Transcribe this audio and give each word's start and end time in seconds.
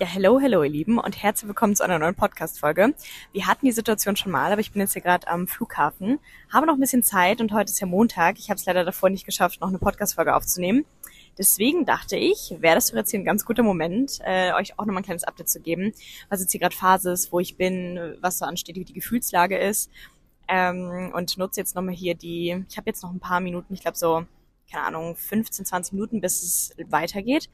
Ja, 0.00 0.06
hello, 0.06 0.40
hello, 0.40 0.62
ihr 0.62 0.70
Lieben 0.70 0.98
und 0.98 1.22
herzlich 1.22 1.46
willkommen 1.46 1.76
zu 1.76 1.84
einer 1.84 1.98
neuen 1.98 2.14
Podcast-Folge. 2.14 2.94
Wir 3.32 3.46
hatten 3.46 3.66
die 3.66 3.72
Situation 3.72 4.16
schon 4.16 4.32
mal, 4.32 4.50
aber 4.50 4.62
ich 4.62 4.72
bin 4.72 4.80
jetzt 4.80 4.94
hier 4.94 5.02
gerade 5.02 5.28
am 5.28 5.46
Flughafen, 5.46 6.20
habe 6.50 6.66
noch 6.66 6.72
ein 6.72 6.80
bisschen 6.80 7.02
Zeit 7.02 7.42
und 7.42 7.52
heute 7.52 7.70
ist 7.70 7.80
ja 7.80 7.86
Montag. 7.86 8.38
Ich 8.38 8.48
habe 8.48 8.58
es 8.58 8.64
leider 8.64 8.86
davor 8.86 9.10
nicht 9.10 9.26
geschafft, 9.26 9.60
noch 9.60 9.68
eine 9.68 9.78
Podcast-Folge 9.78 10.34
aufzunehmen. 10.34 10.86
Deswegen 11.36 11.84
dachte 11.84 12.16
ich, 12.16 12.56
wäre 12.60 12.76
das 12.76 12.90
jetzt 12.92 13.10
hier 13.10 13.20
ein 13.20 13.26
ganz 13.26 13.44
guter 13.44 13.62
Moment, 13.62 14.20
äh, 14.24 14.54
euch 14.54 14.78
auch 14.78 14.86
nochmal 14.86 15.02
ein 15.02 15.04
kleines 15.04 15.24
Update 15.24 15.50
zu 15.50 15.60
geben, 15.60 15.92
was 16.30 16.40
jetzt 16.40 16.52
hier 16.52 16.60
gerade 16.60 16.74
Phase 16.74 17.10
ist, 17.10 17.30
wo 17.30 17.38
ich 17.38 17.58
bin, 17.58 18.16
was 18.22 18.38
so 18.38 18.46
ansteht, 18.46 18.76
wie 18.76 18.86
die 18.86 18.94
Gefühlslage 18.94 19.58
ist. 19.58 19.90
Ähm, 20.48 21.12
und 21.12 21.36
nutze 21.36 21.60
jetzt 21.60 21.76
nochmal 21.76 21.94
hier 21.94 22.14
die, 22.14 22.64
ich 22.70 22.78
habe 22.78 22.88
jetzt 22.88 23.02
noch 23.02 23.12
ein 23.12 23.20
paar 23.20 23.40
Minuten, 23.40 23.74
ich 23.74 23.82
glaube 23.82 23.98
so 23.98 24.24
keine 24.70 24.84
Ahnung, 24.84 25.16
15, 25.16 25.64
20 25.64 25.92
Minuten, 25.92 26.20
bis 26.20 26.42
es 26.42 26.90
weitergeht. 26.90 27.50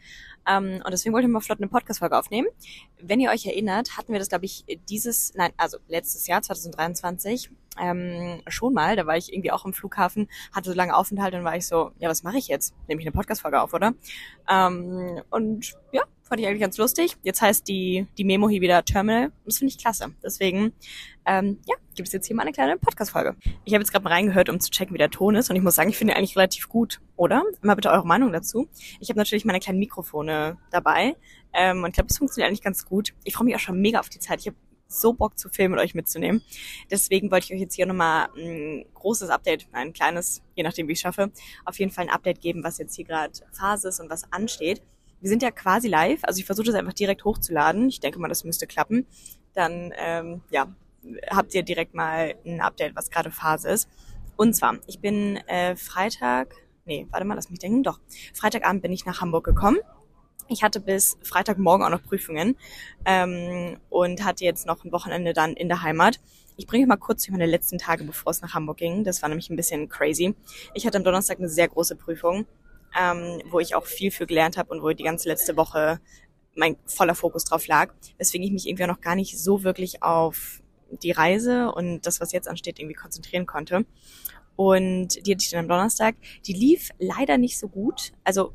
Ähm, 0.48 0.82
und 0.84 0.90
deswegen 0.90 1.14
wollte 1.14 1.26
ich 1.26 1.32
mal 1.32 1.40
flott 1.40 1.58
eine 1.58 1.68
Podcast-Folge 1.68 2.16
aufnehmen. 2.16 2.48
Wenn 3.00 3.20
ihr 3.20 3.30
euch 3.30 3.46
erinnert, 3.46 3.96
hatten 3.96 4.12
wir 4.12 4.18
das, 4.18 4.28
glaube 4.28 4.44
ich, 4.44 4.64
dieses, 4.88 5.34
nein, 5.34 5.52
also 5.56 5.78
letztes 5.88 6.26
Jahr, 6.26 6.42
2023, 6.42 7.50
ähm, 7.78 8.42
schon 8.48 8.74
mal. 8.74 8.96
Da 8.96 9.06
war 9.06 9.16
ich 9.16 9.32
irgendwie 9.32 9.52
auch 9.52 9.64
im 9.64 9.72
Flughafen, 9.72 10.28
hatte 10.52 10.70
so 10.70 10.76
lange 10.76 10.96
Aufenthalt 10.96 11.34
und 11.34 11.44
war 11.44 11.56
ich 11.56 11.66
so, 11.66 11.90
ja, 11.98 12.08
was 12.08 12.22
mache 12.22 12.38
ich 12.38 12.48
jetzt? 12.48 12.74
Nehme 12.88 13.00
ich 13.00 13.06
eine 13.06 13.12
Podcast-Folge 13.12 13.60
auf, 13.60 13.74
oder? 13.74 13.94
Ähm, 14.48 15.22
und 15.30 15.74
ja, 15.92 16.02
fand 16.28 16.40
ich 16.40 16.46
eigentlich 16.46 16.60
ganz 16.60 16.76
lustig. 16.76 17.16
Jetzt 17.22 17.40
heißt 17.40 17.68
die, 17.68 18.06
die 18.18 18.24
Memo 18.24 18.48
hier 18.48 18.60
wieder 18.60 18.84
Terminal. 18.84 19.30
Das 19.44 19.58
finde 19.58 19.72
ich 19.72 19.78
klasse. 19.78 20.12
Deswegen, 20.24 20.72
ähm, 21.24 21.58
ja, 21.66 21.76
gibt 21.94 22.08
es 22.08 22.12
jetzt 22.12 22.26
hier 22.26 22.34
mal 22.34 22.42
eine 22.42 22.52
kleine 22.52 22.76
Podcast-Folge. 22.76 23.36
Ich 23.64 23.74
habe 23.74 23.82
jetzt 23.82 23.92
gerade 23.92 24.02
mal 24.04 24.12
reingehört, 24.12 24.48
um 24.48 24.58
zu 24.58 24.70
checken, 24.70 24.94
wie 24.94 24.98
der 24.98 25.10
Ton 25.10 25.36
ist. 25.36 25.50
Und 25.50 25.56
ich 25.56 25.62
muss 25.62 25.76
sagen, 25.76 25.88
ich 25.88 25.96
finde 25.96 26.14
ihn 26.14 26.18
eigentlich 26.18 26.36
relativ 26.36 26.68
gut, 26.68 27.00
oder? 27.16 27.44
Mal 27.62 27.74
bitte 27.74 27.90
eure 27.90 28.06
Meinung 28.06 28.32
dazu. 28.32 28.68
Ich 29.00 29.08
habe 29.08 29.18
natürlich 29.18 29.44
meine 29.44 29.60
kleinen 29.60 29.78
Mikrofone 29.78 30.58
dabei. 30.70 31.16
Ähm, 31.52 31.84
und 31.84 31.90
ich 31.90 31.94
glaube, 31.94 32.08
es 32.10 32.18
funktioniert 32.18 32.48
eigentlich 32.48 32.62
ganz 32.62 32.84
gut. 32.84 33.14
Ich 33.24 33.34
freue 33.34 33.44
mich 33.44 33.54
auch 33.54 33.60
schon 33.60 33.80
mega 33.80 34.00
auf 34.00 34.08
die 34.08 34.18
Zeit. 34.18 34.40
Ich 34.40 34.48
habe 34.48 34.56
so 34.88 35.12
Bock 35.12 35.38
zu 35.38 35.48
filmen 35.48 35.74
und 35.74 35.80
euch 35.80 35.94
mitzunehmen. 35.94 36.42
Deswegen 36.90 37.30
wollte 37.30 37.46
ich 37.46 37.52
euch 37.52 37.60
jetzt 37.60 37.74
hier 37.74 37.86
nochmal 37.86 38.28
ein 38.36 38.84
großes 38.94 39.30
Update, 39.30 39.66
ein 39.72 39.92
kleines, 39.92 40.42
je 40.54 40.62
nachdem 40.62 40.88
wie 40.88 40.92
ich 40.92 41.00
schaffe, 41.00 41.32
auf 41.64 41.78
jeden 41.78 41.90
Fall 41.90 42.04
ein 42.04 42.10
Update 42.10 42.40
geben, 42.40 42.62
was 42.62 42.78
jetzt 42.78 42.94
hier 42.94 43.04
gerade 43.04 43.32
Phase 43.52 43.88
ist 43.88 44.00
und 44.00 44.10
was 44.10 44.32
ansteht. 44.32 44.82
Wir 45.26 45.30
sind 45.30 45.42
ja 45.42 45.50
quasi 45.50 45.88
live, 45.88 46.20
also 46.22 46.38
ich 46.38 46.46
versuche 46.46 46.66
das 46.66 46.76
einfach 46.76 46.92
direkt 46.92 47.24
hochzuladen. 47.24 47.88
Ich 47.88 47.98
denke 47.98 48.20
mal, 48.20 48.28
das 48.28 48.44
müsste 48.44 48.68
klappen. 48.68 49.08
Dann 49.54 49.92
ähm, 49.98 50.42
ja, 50.50 50.72
habt 51.30 51.52
ihr 51.52 51.64
direkt 51.64 51.94
mal 51.94 52.36
ein 52.46 52.60
Update, 52.60 52.94
was 52.94 53.10
gerade 53.10 53.32
Phase 53.32 53.68
ist. 53.70 53.88
Und 54.36 54.54
zwar, 54.54 54.78
ich 54.86 55.00
bin 55.00 55.38
äh, 55.48 55.74
Freitag, 55.74 56.54
nee, 56.84 57.08
warte 57.10 57.26
mal, 57.26 57.34
lass 57.34 57.50
mich 57.50 57.58
denken, 57.58 57.82
doch. 57.82 57.98
Freitagabend 58.34 58.82
bin 58.82 58.92
ich 58.92 59.04
nach 59.04 59.20
Hamburg 59.20 59.42
gekommen. 59.42 59.78
Ich 60.46 60.62
hatte 60.62 60.78
bis 60.78 61.18
Freitagmorgen 61.24 61.84
auch 61.84 61.90
noch 61.90 62.04
Prüfungen 62.04 62.56
ähm, 63.04 63.78
und 63.90 64.24
hatte 64.24 64.44
jetzt 64.44 64.64
noch 64.64 64.84
ein 64.84 64.92
Wochenende 64.92 65.32
dann 65.32 65.54
in 65.54 65.66
der 65.66 65.82
Heimat. 65.82 66.20
Ich 66.56 66.68
bringe 66.68 66.86
mal 66.86 66.98
kurz 66.98 67.28
meine 67.30 67.46
letzten 67.46 67.78
Tage, 67.78 68.04
bevor 68.04 68.30
es 68.30 68.42
nach 68.42 68.54
Hamburg 68.54 68.76
ging. 68.76 69.02
Das 69.02 69.22
war 69.22 69.28
nämlich 69.28 69.50
ein 69.50 69.56
bisschen 69.56 69.88
crazy. 69.88 70.36
Ich 70.72 70.86
hatte 70.86 70.98
am 70.98 71.02
Donnerstag 71.02 71.38
eine 71.38 71.48
sehr 71.48 71.66
große 71.66 71.96
Prüfung 71.96 72.46
ähm, 72.98 73.42
wo 73.50 73.60
ich 73.60 73.74
auch 73.74 73.86
viel 73.86 74.10
für 74.10 74.26
gelernt 74.26 74.56
habe 74.56 74.70
und 74.70 74.82
wo 74.82 74.90
die 74.90 75.04
ganze 75.04 75.28
letzte 75.28 75.56
Woche 75.56 76.00
mein 76.54 76.76
voller 76.86 77.14
Fokus 77.14 77.44
drauf 77.44 77.66
lag, 77.66 77.92
weswegen 78.18 78.46
ich 78.46 78.52
mich 78.52 78.66
irgendwie 78.66 78.86
noch 78.86 79.00
gar 79.00 79.14
nicht 79.14 79.38
so 79.38 79.62
wirklich 79.62 80.02
auf 80.02 80.62
die 80.90 81.10
Reise 81.10 81.72
und 81.72 82.06
das, 82.06 82.20
was 82.20 82.32
jetzt 82.32 82.48
ansteht, 82.48 82.78
irgendwie 82.78 82.94
konzentrieren 82.94 83.46
konnte. 83.46 83.84
Und 84.56 85.26
die 85.26 85.32
hatte 85.32 85.44
ich 85.44 85.50
dann 85.50 85.60
am 85.60 85.68
Donnerstag. 85.68 86.16
Die 86.46 86.54
lief 86.54 86.88
leider 86.98 87.36
nicht 87.36 87.58
so 87.58 87.68
gut. 87.68 88.12
Also 88.24 88.52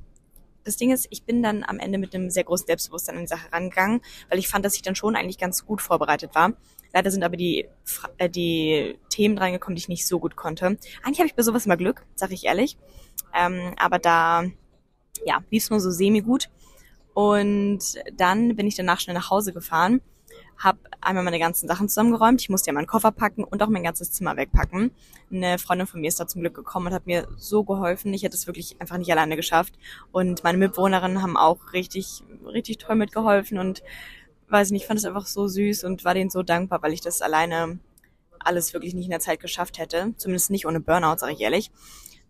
das 0.64 0.78
Ding 0.78 0.92
ist, 0.92 1.08
ich 1.10 1.24
bin 1.24 1.42
dann 1.44 1.64
am 1.64 1.80
Ende 1.80 1.98
mit 1.98 2.14
einem 2.14 2.30
sehr 2.30 2.44
großen 2.44 2.68
Selbstbewusstsein 2.68 3.16
an 3.16 3.22
die 3.22 3.28
Sache 3.28 3.52
rangegangen, 3.52 4.02
weil 4.30 4.40
ich 4.40 4.48
fand, 4.48 4.66
dass 4.66 4.76
ich 4.76 4.82
dann 4.82 4.96
schon 4.96 5.16
eigentlich 5.16 5.38
ganz 5.38 5.66
gut 5.66 5.82
vorbereitet 5.82 6.36
war. 6.36 6.54
Leider 6.94 7.10
sind 7.10 7.24
aber 7.24 7.38
die, 7.38 7.68
äh, 8.18 8.30
die 8.30 8.98
Themen 9.10 9.38
reingekommen, 9.38 9.76
die 9.76 9.82
ich 9.82 9.90
nicht 9.90 10.08
so 10.08 10.20
gut 10.20 10.36
konnte. 10.36 10.78
Eigentlich 11.04 11.20
habe 11.20 11.28
ich 11.28 11.36
bei 11.36 11.44
sowas 11.44 11.66
immer 11.66 11.78
Glück, 11.78 12.06
sage 12.16 12.34
ich 12.34 12.46
ehrlich. 12.46 12.78
Ähm, 13.34 13.74
aber 13.78 13.98
da 13.98 14.44
ja, 15.26 15.44
lief 15.50 15.64
es 15.64 15.70
nur 15.70 15.80
so 15.80 15.92
semi-gut. 15.92 16.50
Und 17.14 17.80
dann 18.14 18.56
bin 18.56 18.68
ich 18.68 18.76
danach 18.76 19.00
schnell 19.00 19.16
nach 19.16 19.30
Hause 19.30 19.54
gefahren, 19.54 20.02
habe 20.64 20.80
einmal 21.02 21.24
meine 21.24 21.40
ganzen 21.40 21.68
Sachen 21.68 21.90
zusammengeräumt. 21.90 22.42
Ich 22.42 22.50
musste 22.50 22.68
ja 22.68 22.74
meinen 22.74 22.88
Koffer 22.88 23.12
packen 23.12 23.44
und 23.44 23.62
auch 23.64 23.68
mein 23.68 23.84
ganzes 23.84 24.12
Zimmer 24.12 24.38
wegpacken. 24.38 24.92
Eine 25.32 25.58
Freundin 25.58 25.88
von 25.88 26.02
mir 26.02 26.08
ist 26.08 26.20
da 26.20 26.28
zum 26.28 26.42
Glück 26.42 26.54
gekommen 26.54 26.88
und 26.88 26.94
hat 26.94 27.08
mir 27.08 27.28
so 27.38 27.64
geholfen. 27.64 28.14
Ich 28.14 28.24
hätte 28.24 28.36
es 28.36 28.46
wirklich 28.46 28.80
einfach 28.80 28.98
nicht 28.98 29.12
alleine 29.12 29.36
geschafft. 29.36 29.74
Und 30.12 30.44
meine 30.44 30.60
Mitbewohnerinnen 30.60 31.22
haben 31.22 31.36
auch 31.36 31.74
richtig, 31.74 32.24
richtig 32.46 32.78
toll 32.78 32.96
mitgeholfen 32.96 33.58
und 33.58 33.82
weiß 34.50 34.72
nicht, 34.72 34.84
ich 34.84 34.88
fand 34.88 35.00
es 35.00 35.06
einfach 35.06 35.26
so 35.26 35.48
süß 35.48 35.84
und 35.84 36.06
war 36.06 36.14
denen 36.14 36.30
so 36.30 36.44
dankbar, 36.44 36.84
weil 36.84 36.94
ich 36.94 37.02
das 37.02 37.22
alleine 37.22 37.80
alles 38.40 38.74
wirklich 38.74 38.94
nicht 38.94 39.06
in 39.06 39.12
der 39.12 39.20
Zeit 39.20 39.40
geschafft 39.40 39.80
hätte. 39.80 40.14
Zumindest 40.18 40.52
nicht 40.52 40.68
ohne 40.68 40.80
Burnout, 40.80 41.18
sage 41.18 41.34
ich 41.34 41.42
ehrlich. 41.42 41.72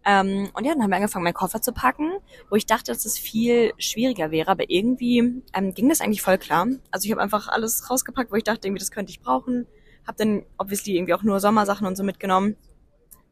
Ähm, 0.05 0.49
und 0.53 0.65
ja, 0.65 0.73
dann 0.73 0.83
haben 0.83 0.89
wir 0.89 0.95
angefangen, 0.95 1.23
meinen 1.23 1.33
Koffer 1.33 1.61
zu 1.61 1.73
packen, 1.73 2.11
wo 2.49 2.55
ich 2.55 2.65
dachte, 2.65 2.91
dass 2.91 3.05
es 3.05 3.17
viel 3.17 3.73
schwieriger 3.77 4.31
wäre, 4.31 4.49
aber 4.49 4.69
irgendwie 4.69 5.43
ähm, 5.53 5.73
ging 5.73 5.89
das 5.89 6.01
eigentlich 6.01 6.21
voll 6.21 6.37
klar. 6.37 6.67
Also 6.89 7.05
ich 7.05 7.11
habe 7.11 7.21
einfach 7.21 7.47
alles 7.47 7.89
rausgepackt, 7.89 8.31
wo 8.31 8.35
ich 8.35 8.43
dachte, 8.43 8.67
irgendwie 8.67 8.79
das 8.79 8.91
könnte 8.91 9.11
ich 9.11 9.21
brauchen. 9.21 9.67
Habe 10.07 10.17
dann 10.17 10.45
obviously 10.57 10.95
irgendwie 10.95 11.13
auch 11.13 11.23
nur 11.23 11.39
Sommersachen 11.39 11.85
und 11.85 11.95
so 11.95 12.03
mitgenommen. 12.03 12.55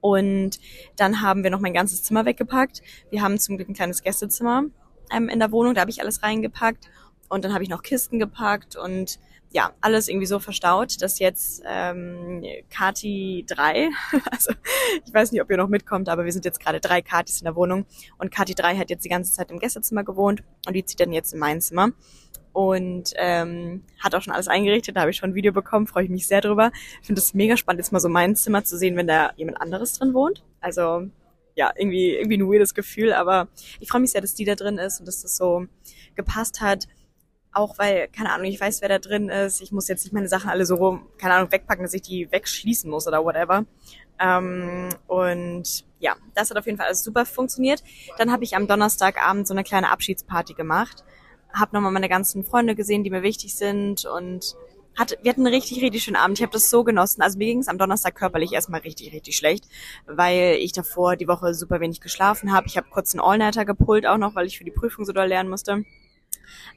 Und 0.02 0.59
dann 0.96 1.22
haben 1.22 1.44
wir 1.44 1.50
noch 1.50 1.59
mein 1.59 1.74
ganzes 1.74 2.03
Zimmer 2.03 2.25
weggepackt. 2.25 2.81
Wir 3.09 3.22
haben 3.22 3.38
zum 3.40 3.57
Glück 3.57 3.68
ein 3.68 3.74
kleines 3.74 4.03
Gästezimmer 4.03 4.66
ähm, 5.12 5.30
in 5.30 5.40
der 5.40 5.51
Wohnung, 5.51 5.74
da 5.74 5.81
habe 5.81 5.91
ich 5.91 6.01
alles 6.01 6.24
reingepackt. 6.24 6.90
Und 7.29 7.45
dann 7.45 7.53
habe 7.53 7.63
ich 7.63 7.69
noch 7.69 7.84
Kisten 7.84 8.19
gepackt 8.19 8.75
und 8.75 9.19
ja, 9.51 9.72
alles 9.81 10.07
irgendwie 10.07 10.28
so 10.28 10.40
verstaut, 10.40 11.01
dass 11.01 11.17
jetzt 11.17 11.63
ähm, 11.66 12.44
Kati 12.69 13.45
3, 13.47 13.90
also 14.31 14.51
ich 15.06 15.13
weiß 15.13 15.31
nicht, 15.31 15.41
ob 15.41 15.50
ihr 15.50 15.57
noch 15.57 15.69
mitkommt, 15.69 16.07
aber 16.07 16.25
wir 16.25 16.31
sind 16.31 16.45
jetzt 16.45 16.59
gerade 16.59 16.79
drei 16.79 17.01
Katis 17.01 17.41
in 17.41 17.45
der 17.45 17.56
Wohnung 17.56 17.85
und 18.19 18.31
Kati 18.31 18.53
3 18.53 18.78
hat 18.78 18.89
jetzt 18.91 19.06
die 19.06 19.09
ganze 19.09 19.34
Zeit 19.34 19.50
im 19.50 19.59
Gästezimmer 19.59 20.03
gewohnt 20.03 20.44
und 20.68 20.73
die 20.73 20.85
zieht 20.85 21.00
dann 21.00 21.12
jetzt 21.12 21.34
in 21.34 21.39
mein 21.39 21.62
Zimmer 21.62 21.89
und 22.53 23.13
ähm, 23.16 23.84
hat 24.00 24.13
auch 24.13 24.22
schon 24.22 24.34
alles 24.34 24.47
eingerichtet, 24.47 24.95
da 24.95 25.01
habe 25.01 25.12
ich 25.12 25.18
schon 25.18 25.31
ein 25.31 25.35
Video 25.35 25.51
bekommen, 25.51 25.88
freue 25.88 26.03
ich 26.03 26.09
mich 26.09 26.28
sehr 26.28 26.41
drüber. 26.41 26.72
Ich 27.01 27.07
finde 27.07 27.22
es 27.22 27.34
mega 27.34 27.57
spannend, 27.57 27.79
jetzt 27.79 27.91
mal 27.91 28.00
so 28.00 28.09
mein 28.09 28.35
Zimmer 28.35 28.63
zu 28.63 28.78
sehen, 28.78 28.95
wenn 28.97 29.07
da 29.07 29.31
jemand 29.35 29.62
anderes 29.62 29.94
drin 29.94 30.13
wohnt. 30.13 30.44
Also 30.62 31.07
ja, 31.56 31.72
irgendwie, 31.75 32.16
irgendwie 32.16 32.38
ein 32.38 32.47
weirdes 32.47 32.73
Gefühl, 32.73 33.13
aber 33.13 33.47
ich 33.79 33.89
freue 33.89 34.01
mich 34.01 34.12
sehr, 34.12 34.22
dass 34.22 34.35
die 34.35 34.45
da 34.45 34.56
drin 34.56 34.78
ist 34.78 35.00
und 35.00 35.07
dass 35.07 35.22
das 35.22 35.35
so 35.35 35.66
gepasst 36.16 36.62
hat 36.62 36.88
auch 37.51 37.77
weil, 37.77 38.07
keine 38.09 38.31
Ahnung, 38.31 38.45
ich 38.45 38.59
weiß, 38.59 38.81
wer 38.81 38.89
da 38.89 38.99
drin 38.99 39.29
ist. 39.29 39.61
Ich 39.61 39.71
muss 39.71 39.87
jetzt 39.87 40.03
nicht 40.03 40.13
meine 40.13 40.27
Sachen 40.27 40.49
alle 40.49 40.65
so, 40.65 40.99
keine 41.17 41.33
Ahnung, 41.33 41.51
wegpacken, 41.51 41.83
dass 41.83 41.93
ich 41.93 42.01
die 42.01 42.31
wegschließen 42.31 42.89
muss 42.89 43.07
oder 43.07 43.23
whatever. 43.23 43.65
Ähm, 44.19 44.89
und 45.07 45.85
ja, 45.99 46.15
das 46.35 46.49
hat 46.49 46.57
auf 46.57 46.65
jeden 46.65 46.77
Fall 46.77 46.88
alles 46.88 47.03
super 47.03 47.25
funktioniert. 47.25 47.83
Dann 48.17 48.31
habe 48.31 48.43
ich 48.43 48.55
am 48.55 48.67
Donnerstagabend 48.67 49.47
so 49.47 49.53
eine 49.53 49.63
kleine 49.63 49.89
Abschiedsparty 49.91 50.53
gemacht. 50.53 51.03
Hab 51.53 51.73
nochmal 51.73 51.91
meine 51.91 52.09
ganzen 52.09 52.43
Freunde 52.43 52.75
gesehen, 52.75 53.03
die 53.03 53.09
mir 53.09 53.23
wichtig 53.23 53.55
sind 53.55 54.05
und 54.05 54.55
hat, 54.95 55.17
wir 55.21 55.31
hatten 55.31 55.45
einen 55.45 55.53
richtig, 55.53 55.81
richtig 55.81 56.03
schönen 56.03 56.17
Abend. 56.17 56.38
Ich 56.38 56.43
habe 56.43 56.51
das 56.51 56.69
so 56.69 56.83
genossen. 56.83 57.21
Also 57.21 57.38
mir 57.38 57.45
ging 57.45 57.59
es 57.59 57.67
am 57.67 57.77
Donnerstag 57.77 58.15
körperlich 58.15 58.53
erstmal 58.53 58.81
richtig, 58.81 59.13
richtig 59.13 59.38
schlecht, 59.38 59.65
weil 60.05 60.57
ich 60.59 60.73
davor 60.73 61.15
die 61.15 61.27
Woche 61.27 61.53
super 61.53 61.79
wenig 61.79 62.01
geschlafen 62.01 62.51
habe. 62.51 62.67
Ich 62.67 62.77
habe 62.77 62.88
kurz 62.89 63.13
einen 63.13 63.21
Allnighter 63.21 63.65
gepult 63.65 64.05
auch 64.05 64.17
noch, 64.17 64.35
weil 64.35 64.45
ich 64.45 64.57
für 64.57 64.65
die 64.65 64.71
Prüfung 64.71 65.05
so 65.05 65.13
doll 65.13 65.27
lernen 65.27 65.49
musste. 65.49 65.85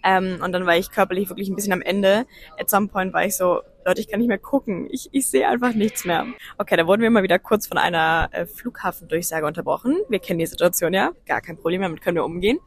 Ähm, 0.03 0.39
und 0.43 0.53
dann 0.53 0.67
war 0.67 0.77
ich 0.77 0.91
körperlich 0.91 1.29
wirklich 1.29 1.49
ein 1.49 1.57
bisschen 1.57 1.73
am 1.73 1.83
Ende. 1.83 2.27
At 2.59 2.71
some 2.71 2.89
point 2.89 3.13
war 3.13 3.25
ich 3.25 3.37
so, 3.37 3.61
Leute, 3.85 4.01
ich 4.01 4.09
kann 4.09 4.21
nicht 4.21 4.29
mehr 4.29 4.39
gucken. 4.39 4.89
Ich, 4.91 5.09
ich 5.13 5.27
sehe 5.27 5.49
einfach 5.49 5.75
nichts 5.75 6.05
mehr. 6.05 6.27
Okay, 6.59 6.77
da 6.77 6.87
wurden 6.87 7.03
wir 7.03 7.11
mal 7.11 7.23
wieder 7.23 7.39
kurz 7.39 7.67
von 7.67 7.79
einer 7.79 8.29
äh, 8.33 8.47
Flughafendurchsage 8.47 9.47
unterbrochen. 9.47 9.99
Wir 10.09 10.19
kennen 10.19 10.39
die 10.39 10.47
Situation 10.47 10.93
ja. 10.93 11.13
Gar 11.27 11.41
kein 11.41 11.57
Problem, 11.57 11.83
damit 11.83 12.01
können 12.01 12.17
wir 12.17 12.25
umgehen. 12.25 12.59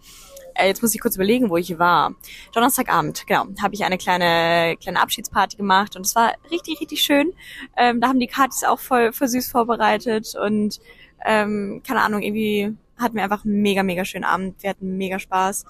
Äh, 0.55 0.67
jetzt 0.67 0.81
muss 0.81 0.95
ich 0.95 1.01
kurz 1.01 1.15
überlegen, 1.15 1.49
wo 1.49 1.57
ich 1.57 1.77
war. 1.77 2.15
Donnerstagabend, 2.53 3.27
genau, 3.27 3.45
habe 3.61 3.73
ich 3.73 3.83
eine 3.83 3.97
kleine 3.97 4.77
kleine 4.77 5.01
Abschiedsparty 5.01 5.57
gemacht 5.57 5.95
und 5.95 6.05
es 6.05 6.15
war 6.15 6.33
richtig, 6.49 6.79
richtig 6.79 7.01
schön. 7.01 7.33
Ähm, 7.77 7.99
da 7.99 8.07
haben 8.07 8.19
die 8.19 8.27
Katis 8.27 8.63
auch 8.63 8.79
voll, 8.79 9.11
voll 9.11 9.27
süß 9.27 9.51
vorbereitet 9.51 10.33
und 10.35 10.79
ähm, 11.25 11.81
keine 11.85 12.01
Ahnung, 12.01 12.21
irgendwie 12.21 12.75
hatten 12.97 13.15
wir 13.15 13.23
einfach 13.23 13.43
einen 13.43 13.61
mega, 13.61 13.83
mega 13.83 14.05
schönen 14.05 14.23
Abend. 14.23 14.63
Wir 14.63 14.69
hatten 14.69 14.97
mega 14.97 15.19
Spaß. 15.19 15.65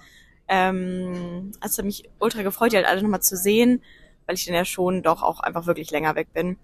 Ähm, 0.48 1.52
hat 1.62 1.86
mich 1.86 2.10
ultra 2.20 2.44
gefreut, 2.44 2.72
die 2.72 2.78
halt 2.78 2.86
alle 2.86 3.02
nochmal 3.02 3.22
zu 3.22 3.36
sehen, 3.36 3.82
weil 4.26 4.36
ich 4.36 4.46
dann 4.46 4.56
ja 4.56 4.66
schon 4.66 5.02
doch 5.02 5.24
auch 5.24 5.40
einfach 5.40 5.66
wirklich 5.66 5.92
länger 5.92 6.16
weg 6.16 6.34
bin. 6.34 6.58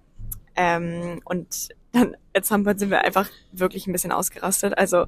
Ähm, 0.56 1.22
und 1.25 1.69
dann 1.92 2.16
at 2.33 2.45
some 2.45 2.63
point 2.63 2.80
sind 2.80 2.92
wir 2.92 3.01
einfach 3.01 3.30
wirklich 3.51 3.88
ein 3.88 3.92
bisschen 3.92 4.12
ausgerastet. 4.12 4.78
Also 4.78 5.06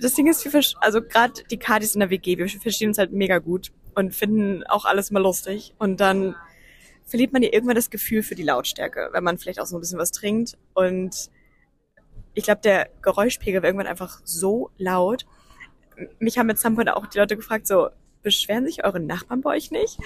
das 0.00 0.14
Ding 0.14 0.26
ist, 0.28 0.44
wir 0.44 0.62
also 0.80 1.02
gerade 1.02 1.42
die 1.50 1.58
Kardis 1.58 1.94
in 1.94 2.00
der 2.00 2.10
WG, 2.10 2.38
wir 2.38 2.48
verstehen 2.48 2.88
uns 2.88 2.98
halt 2.98 3.12
mega 3.12 3.38
gut 3.38 3.72
und 3.94 4.14
finden 4.14 4.64
auch 4.64 4.84
alles 4.84 5.10
mal 5.10 5.22
lustig. 5.22 5.74
Und 5.78 6.00
dann 6.00 6.34
verliert 7.04 7.32
man 7.32 7.42
ja 7.42 7.50
irgendwann 7.52 7.76
das 7.76 7.90
Gefühl 7.90 8.22
für 8.22 8.34
die 8.34 8.42
Lautstärke, 8.42 9.10
wenn 9.12 9.24
man 9.24 9.38
vielleicht 9.38 9.60
auch 9.60 9.66
so 9.66 9.76
ein 9.76 9.80
bisschen 9.80 9.98
was 9.98 10.10
trinkt. 10.10 10.56
Und 10.74 11.30
ich 12.34 12.44
glaube, 12.44 12.60
der 12.62 12.88
Geräuschpegel 13.02 13.62
war 13.62 13.68
irgendwann 13.68 13.86
einfach 13.86 14.20
so 14.24 14.70
laut, 14.78 15.26
mich 16.18 16.38
haben 16.38 16.48
jetzt 16.48 16.62
some 16.62 16.74
point 16.74 16.90
auch 16.90 17.06
die 17.06 17.18
Leute 17.18 17.36
gefragt, 17.36 17.66
so, 17.66 17.88
beschweren 18.24 18.66
sich 18.66 18.84
eure 18.84 18.98
Nachbarn 18.98 19.42
bei 19.42 19.54
euch 19.54 19.70
nicht. 19.70 19.98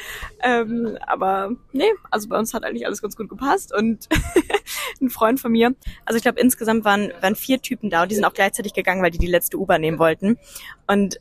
Ähm, 0.42 0.98
aber 1.06 1.52
nee, 1.72 1.90
also 2.10 2.28
bei 2.28 2.38
uns 2.38 2.52
hat 2.52 2.64
eigentlich 2.64 2.84
alles 2.84 3.00
ganz 3.00 3.16
gut 3.16 3.30
gepasst. 3.30 3.74
Und 3.74 4.08
ein 5.00 5.08
Freund 5.08 5.40
von 5.40 5.52
mir, 5.52 5.74
also 6.04 6.18
ich 6.18 6.22
glaube 6.22 6.40
insgesamt 6.40 6.84
waren, 6.84 7.12
waren 7.22 7.36
vier 7.36 7.62
Typen 7.62 7.88
da 7.88 8.02
und 8.02 8.10
die 8.10 8.16
sind 8.16 8.26
auch 8.26 8.34
gleichzeitig 8.34 8.74
gegangen, 8.74 9.02
weil 9.02 9.12
die 9.12 9.18
die 9.18 9.26
letzte 9.26 9.56
U-Bahn 9.56 9.80
nehmen 9.80 9.98
wollten. 9.98 10.36
Und 10.86 11.18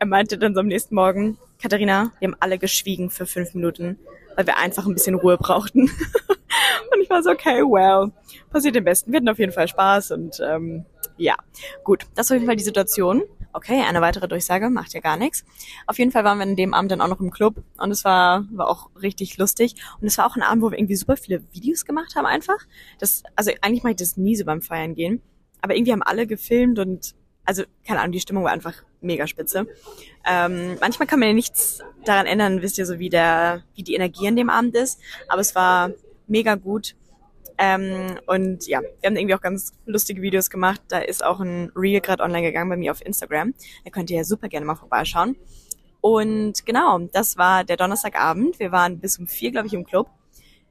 er 0.00 0.06
meinte 0.06 0.38
dann 0.38 0.54
so 0.54 0.60
am 0.60 0.66
nächsten 0.66 0.94
Morgen, 0.94 1.38
Katharina, 1.60 2.12
wir 2.18 2.28
haben 2.28 2.36
alle 2.40 2.58
geschwiegen 2.58 3.10
für 3.10 3.26
fünf 3.26 3.54
Minuten, 3.54 3.98
weil 4.34 4.46
wir 4.46 4.56
einfach 4.56 4.86
ein 4.86 4.94
bisschen 4.94 5.16
Ruhe 5.16 5.36
brauchten. 5.36 5.82
und 6.92 7.00
ich 7.02 7.10
war 7.10 7.22
so, 7.22 7.30
okay, 7.30 7.62
well, 7.62 8.12
passiert 8.50 8.74
dem 8.74 8.84
Besten. 8.84 9.12
Wir 9.12 9.18
hatten 9.18 9.28
auf 9.28 9.38
jeden 9.38 9.52
Fall 9.52 9.68
Spaß 9.68 10.12
und 10.12 10.40
ähm, 10.40 10.84
ja, 11.16 11.34
gut, 11.84 12.06
das 12.14 12.26
ist 12.26 12.30
auf 12.30 12.36
jeden 12.36 12.46
Fall 12.46 12.56
die 12.56 12.64
Situation. 12.64 13.22
Okay, 13.52 13.82
eine 13.86 14.00
weitere 14.00 14.28
Durchsage, 14.28 14.70
macht 14.70 14.92
ja 14.92 15.00
gar 15.00 15.16
nichts. 15.16 15.44
Auf 15.86 15.98
jeden 15.98 16.12
Fall 16.12 16.24
waren 16.24 16.38
wir 16.38 16.46
in 16.46 16.56
dem 16.56 16.74
Abend 16.74 16.92
dann 16.92 17.00
auch 17.00 17.08
noch 17.08 17.20
im 17.20 17.30
Club 17.30 17.62
und 17.78 17.90
es 17.90 18.04
war, 18.04 18.44
war 18.52 18.68
auch 18.68 18.90
richtig 19.00 19.38
lustig. 19.38 19.74
Und 20.00 20.06
es 20.06 20.18
war 20.18 20.26
auch 20.26 20.36
ein 20.36 20.42
Abend, 20.42 20.62
wo 20.62 20.70
wir 20.70 20.78
irgendwie 20.78 20.96
super 20.96 21.16
viele 21.16 21.42
Videos 21.52 21.84
gemacht 21.84 22.14
haben 22.14 22.26
einfach. 22.26 22.58
Das, 22.98 23.22
also 23.36 23.50
eigentlich 23.62 23.82
mache 23.82 23.92
ich 23.92 23.98
das 23.98 24.16
nie 24.16 24.36
so 24.36 24.44
beim 24.44 24.62
Feiern 24.62 24.94
gehen. 24.94 25.22
Aber 25.60 25.74
irgendwie 25.74 25.92
haben 25.92 26.02
alle 26.02 26.26
gefilmt 26.26 26.78
und 26.78 27.14
also 27.44 27.62
keine 27.86 28.00
Ahnung, 28.00 28.12
die 28.12 28.20
Stimmung 28.20 28.44
war 28.44 28.52
einfach 28.52 28.74
mega 29.00 29.26
spitze. 29.26 29.66
Ähm, 30.28 30.76
manchmal 30.80 31.08
kann 31.08 31.18
man 31.18 31.28
ja 31.28 31.34
nichts 31.34 31.80
daran 32.04 32.26
ändern, 32.26 32.60
wisst 32.60 32.76
ihr, 32.76 32.84
so 32.84 32.98
wie 32.98 33.08
der, 33.08 33.64
wie 33.74 33.82
die 33.82 33.94
Energie 33.94 34.28
an 34.28 34.36
dem 34.36 34.50
Abend 34.50 34.74
ist. 34.74 35.00
Aber 35.28 35.40
es 35.40 35.54
war 35.54 35.92
mega 36.26 36.56
gut. 36.56 36.94
Ähm, 37.58 38.18
und 38.26 38.66
ja, 38.66 38.80
wir 38.80 39.08
haben 39.08 39.16
irgendwie 39.16 39.34
auch 39.34 39.40
ganz 39.40 39.72
lustige 39.84 40.22
Videos 40.22 40.48
gemacht. 40.48 40.80
Da 40.88 40.98
ist 40.98 41.24
auch 41.24 41.40
ein 41.40 41.72
Reel 41.74 42.00
gerade 42.00 42.22
online 42.22 42.42
gegangen 42.42 42.70
bei 42.70 42.76
mir 42.76 42.92
auf 42.92 43.04
Instagram. 43.04 43.54
Da 43.84 43.90
könnt 43.90 44.10
ihr 44.10 44.18
ja 44.18 44.24
super 44.24 44.48
gerne 44.48 44.64
mal 44.64 44.76
vorbeischauen. 44.76 45.36
Und 46.00 46.64
genau, 46.64 46.98
das 47.12 47.36
war 47.36 47.64
der 47.64 47.76
Donnerstagabend. 47.76 48.60
Wir 48.60 48.70
waren 48.70 49.00
bis 49.00 49.18
um 49.18 49.26
vier, 49.26 49.50
glaube 49.50 49.66
ich, 49.66 49.74
im 49.74 49.84
Club. 49.84 50.08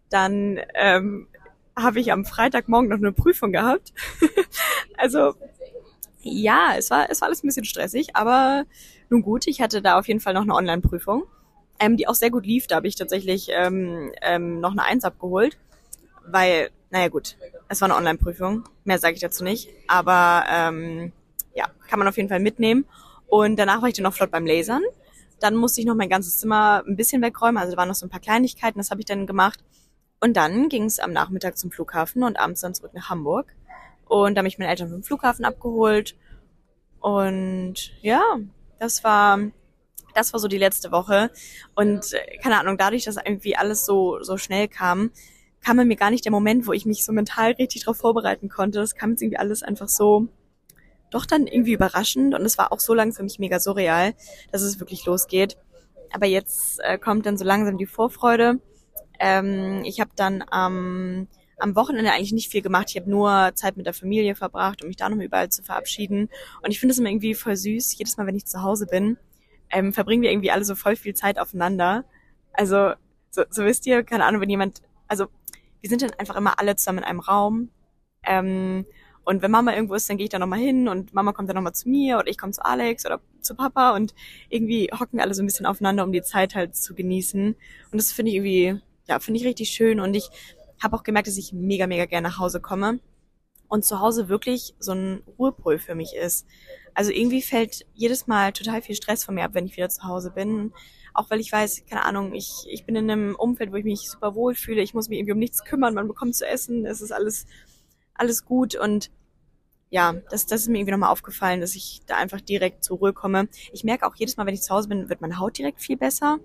Dann 0.10 0.60
ähm, 0.74 1.28
habe 1.76 2.00
ich 2.00 2.12
am 2.12 2.26
Freitagmorgen 2.26 2.90
noch 2.90 2.98
eine 2.98 3.12
Prüfung 3.12 3.52
gehabt. 3.52 3.94
also 4.98 5.36
ja, 6.22 6.74
es 6.78 6.90
war, 6.90 7.10
es 7.10 7.22
war 7.22 7.28
alles 7.28 7.44
ein 7.44 7.48
bisschen 7.48 7.66
stressig, 7.66 8.16
aber 8.16 8.66
nun 9.10 9.22
gut, 9.22 9.48
ich 9.48 9.62
hatte 9.62 9.82
da 9.82 9.98
auf 10.00 10.08
jeden 10.08 10.20
Fall 10.20 10.34
noch 10.34 10.42
eine 10.42 10.56
Online-Prüfung, 10.56 11.24
ähm, 11.80 11.98
die 11.98 12.08
auch 12.08 12.16
sehr 12.16 12.32
gut 12.32 12.46
lief. 12.46 12.68
Da 12.68 12.78
habe 12.78 12.88
ich 12.88 12.96
tatsächlich 12.96 13.50
ähm, 13.52 14.12
ähm, 14.22 14.60
noch 14.60 14.72
eine 14.72 14.84
Eins 14.84 15.06
abgeholt, 15.06 15.58
weil, 16.26 16.70
naja 16.90 17.10
gut, 17.10 17.38
es 17.68 17.82
war 17.82 17.88
eine 17.88 17.96
Online-Prüfung, 17.96 18.64
mehr 18.84 19.00
sage 19.00 19.16
ich 19.16 19.22
dazu 19.22 19.44
nicht, 19.44 19.70
aber 19.88 20.46
ähm, 20.50 21.12
ja, 21.54 21.68
kann 21.88 22.00
man 22.00 22.08
auf 22.08 22.18
jeden 22.18 22.30
Fall 22.30 22.40
mitnehmen. 22.40 22.86
Und 23.28 23.58
danach 23.58 23.82
war 23.82 23.90
ich 23.90 23.96
dann 23.96 24.04
noch 24.04 24.14
flott 24.14 24.32
beim 24.32 24.46
Lasern. 24.46 24.84
Dann 25.40 25.56
musste 25.56 25.82
ich 25.82 25.88
noch 25.88 25.96
mein 25.96 26.10
ganzes 26.10 26.38
Zimmer 26.38 26.84
ein 26.88 26.96
bisschen 26.96 27.22
wegräumen, 27.22 27.58
also 27.58 27.72
da 27.72 27.78
waren 27.78 27.90
noch 27.90 27.96
so 27.96 28.06
ein 28.06 28.10
paar 28.10 28.22
Kleinigkeiten, 28.22 28.80
das 28.80 28.90
habe 28.90 29.02
ich 29.02 29.06
dann 29.06 29.28
gemacht. 29.28 29.64
Und 30.20 30.36
dann 30.36 30.70
ging 30.70 30.86
es 30.86 31.00
am 31.00 31.12
Nachmittag 31.12 31.58
zum 31.58 31.72
Flughafen 31.72 32.24
und 32.24 32.40
abends 32.40 32.62
dann 32.62 32.74
zurück 32.74 32.94
nach 32.94 33.10
Hamburg. 33.10 33.54
Und 34.06 34.36
da 34.36 34.40
habe 34.40 34.48
ich 34.48 34.58
meine 34.58 34.72
Eltern 34.72 34.90
vom 34.90 35.04
Flughafen 35.04 35.46
abgeholt. 35.46 36.16
Und 37.00 37.92
ja, 38.02 38.24
das 38.80 39.04
war, 39.04 39.40
das 40.16 40.34
war 40.34 40.40
so 40.40 40.48
die 40.48 40.58
letzte 40.58 40.92
Woche. 40.92 41.30
Und 41.76 42.14
äh, 42.14 42.38
keine 42.38 42.60
Ahnung, 42.60 42.78
dadurch, 42.78 43.04
dass 43.04 43.18
irgendwie 43.18 43.56
alles 43.56 43.86
so, 43.86 44.24
so 44.24 44.38
schnell 44.38 44.68
kam, 44.68 45.12
kam 45.68 45.86
mir 45.86 45.96
gar 45.98 46.12
nicht 46.12 46.24
der 46.24 46.32
Moment, 46.32 46.66
wo 46.66 46.72
ich 46.72 46.86
mich 46.86 47.04
so 47.04 47.12
mental 47.12 47.52
richtig 47.52 47.84
darauf 47.84 47.98
vorbereiten 47.98 48.48
konnte. 48.48 48.80
Das 48.80 48.96
kam 48.96 49.12
jetzt 49.12 49.22
irgendwie 49.22 49.38
alles 49.38 49.64
einfach 49.64 49.90
so, 49.90 50.30
doch 51.12 51.26
dann 51.26 51.46
irgendwie 51.46 51.74
überraschend. 51.74 52.34
Und 52.34 52.46
es 52.46 52.58
war 52.58 52.72
auch 52.72 52.80
so 52.80 52.94
lang 52.94 53.12
für 53.12 53.24
mich 53.24 53.38
mega 53.38 53.60
surreal, 53.60 54.14
dass 54.54 54.62
es 54.62 54.80
wirklich 54.80 55.06
losgeht. 55.06 55.58
Aber 56.14 56.26
jetzt 56.26 56.80
äh, 56.80 56.98
kommt 56.98 57.26
dann 57.26 57.38
so 57.38 57.44
langsam 57.44 57.78
die 57.78 57.86
Vorfreude. 57.86 58.62
Ähm, 59.20 59.82
ich 59.84 60.00
habe 60.00 60.12
dann 60.16 60.42
am 60.50 61.28
am 61.60 61.76
Wochenende 61.76 62.14
eigentlich 62.14 62.34
nicht 62.34 62.52
viel 62.52 62.62
gemacht. 62.62 62.92
Ich 62.92 62.98
habe 62.98 63.10
nur 63.10 63.52
Zeit 63.56 63.76
mit 63.76 63.88
der 63.88 63.94
Familie 63.94 64.36
verbracht, 64.36 64.84
um 64.84 64.88
mich 64.88 64.96
da 64.96 65.10
noch 65.10 65.18
überall 65.18 65.50
zu 65.50 65.64
verabschieden. 65.64 66.30
Und 66.62 66.70
ich 66.70 66.80
finde 66.80 66.94
es 66.94 67.00
immer 67.00 67.10
irgendwie 67.10 67.34
voll 67.34 67.58
süß. 67.58 67.98
Jedes 67.98 68.16
Mal, 68.16 68.28
wenn 68.28 68.36
ich 68.36 68.46
zu 68.46 68.62
Hause 68.62 68.86
bin, 68.86 69.18
ähm, 69.72 69.92
verbringen 69.92 70.22
wir 70.22 70.32
irgendwie 70.32 70.52
alle 70.52 70.64
so 70.64 70.76
voll 70.76 70.96
viel 70.96 71.16
Zeit 71.16 71.40
aufeinander. 71.40 72.06
Also, 72.54 72.94
so, 73.32 73.44
so 73.50 73.66
wisst 73.66 73.88
ihr, 73.88 74.04
keine 74.04 74.26
Ahnung, 74.26 74.40
wenn 74.40 74.52
jemand, 74.52 74.84
also 75.08 75.26
wir 75.82 75.90
sind 75.90 76.02
dann 76.02 76.12
einfach 76.18 76.36
immer 76.36 76.60
alle 76.60 76.76
zusammen 76.76 77.00
in 77.00 77.04
einem 77.04 77.20
Raum. 77.20 77.70
Ähm, 78.24 78.86
und 79.24 79.42
wenn 79.42 79.52
Mama 79.52 79.74
irgendwo 79.74 79.94
ist, 79.96 80.10
dann 80.10 80.16
gehe 80.18 80.24
ich 80.24 80.30
da 80.30 80.40
nochmal 80.40 80.60
hin 80.60 80.88
und 80.88 81.14
Mama 81.14 81.34
kommt 81.34 81.50
dann 81.50 81.56
nochmal 81.56 81.76
zu 81.76 81.90
mir 81.90 82.18
oder 82.18 82.28
ich 82.28 82.38
komme 82.38 82.54
zu 82.54 82.64
Alex 82.64 83.06
oder 83.06 83.20
zu 83.42 83.56
Papa 83.56 83.94
und 83.94 84.16
irgendwie 84.50 84.90
hocken 84.98 85.20
alle 85.20 85.34
so 85.34 85.44
ein 85.44 85.46
bisschen 85.46 85.66
aufeinander, 85.66 86.06
um 86.06 86.14
die 86.14 86.22
Zeit 86.22 86.56
halt 86.56 86.78
zu 86.78 86.96
genießen. 86.96 87.56
Und 87.92 87.98
das 87.98 88.14
finde 88.14 88.32
ich 88.32 88.38
irgendwie, 88.38 88.82
ja, 89.08 89.20
finde 89.20 89.40
ich 89.40 89.46
richtig 89.46 89.70
schön 89.70 90.00
und 90.00 90.14
ich 90.16 90.30
habe 90.82 90.96
auch 90.96 91.04
gemerkt, 91.04 91.28
dass 91.28 91.38
ich 91.38 91.52
mega, 91.52 91.88
mega 91.88 92.06
gerne 92.06 92.30
nach 92.30 92.40
Hause 92.40 92.62
komme 92.62 93.00
und 93.68 93.84
zu 93.84 94.00
Hause 94.00 94.30
wirklich 94.30 94.76
so 94.80 94.94
ein 94.94 95.24
Ruhepol 95.38 95.78
für 95.78 95.96
mich 95.96 96.16
ist. 96.16 96.48
Also 96.94 97.12
irgendwie 97.12 97.42
fällt 97.42 97.86
jedes 97.94 98.28
Mal 98.28 98.54
total 98.54 98.82
viel 98.82 98.96
Stress 98.96 99.24
von 99.24 99.36
mir 99.36 99.44
ab, 99.44 99.52
wenn 99.54 99.66
ich 99.66 99.76
wieder 99.76 99.90
zu 99.90 100.04
Hause 100.04 100.32
bin. 100.32 100.74
Auch 101.18 101.32
weil 101.32 101.40
ich 101.40 101.52
weiß, 101.52 101.86
keine 101.90 102.06
Ahnung, 102.06 102.36
ich, 102.36 102.68
ich 102.70 102.86
bin 102.86 102.96
in 102.96 103.10
einem 103.10 103.36
Umfeld, 103.36 103.72
wo 103.72 103.76
ich 103.76 103.84
mich 103.84 104.08
super 104.08 104.36
wohl 104.36 104.54
fühle. 104.54 104.84
Ich 104.84 104.94
muss 104.94 105.10
mich 105.10 105.18
irgendwie 105.18 105.32
um 105.32 105.40
nichts 105.40 105.64
kümmern. 105.64 105.96
Man 105.96 106.08
bekommt 106.08 106.36
zu 106.36 106.46
essen. 106.46 106.86
Es 106.86 107.02
ist 107.02 107.12
alles, 107.12 107.48
alles 108.14 108.46
gut. 108.46 108.76
Und 108.76 109.10
ja, 109.90 110.14
das, 110.30 110.46
das 110.46 110.62
ist 110.62 110.68
mir 110.68 110.78
irgendwie 110.78 110.92
nochmal 110.92 111.10
aufgefallen, 111.10 111.60
dass 111.60 111.74
ich 111.74 112.02
da 112.06 112.18
einfach 112.18 112.40
direkt 112.40 112.84
zur 112.84 113.00
Ruhe 113.00 113.14
komme. 113.14 113.48
Ich 113.74 113.84
merke 113.84 114.06
auch 114.06 114.14
jedes 114.16 114.38
Mal, 114.38 114.46
wenn 114.46 114.54
ich 114.54 114.62
zu 114.62 114.76
Hause 114.76 114.90
bin, 114.90 115.10
wird 115.10 115.20
meine 115.20 115.40
Haut 115.40 115.58
direkt 115.58 115.82
viel 115.82 115.98
besser. 115.98 116.38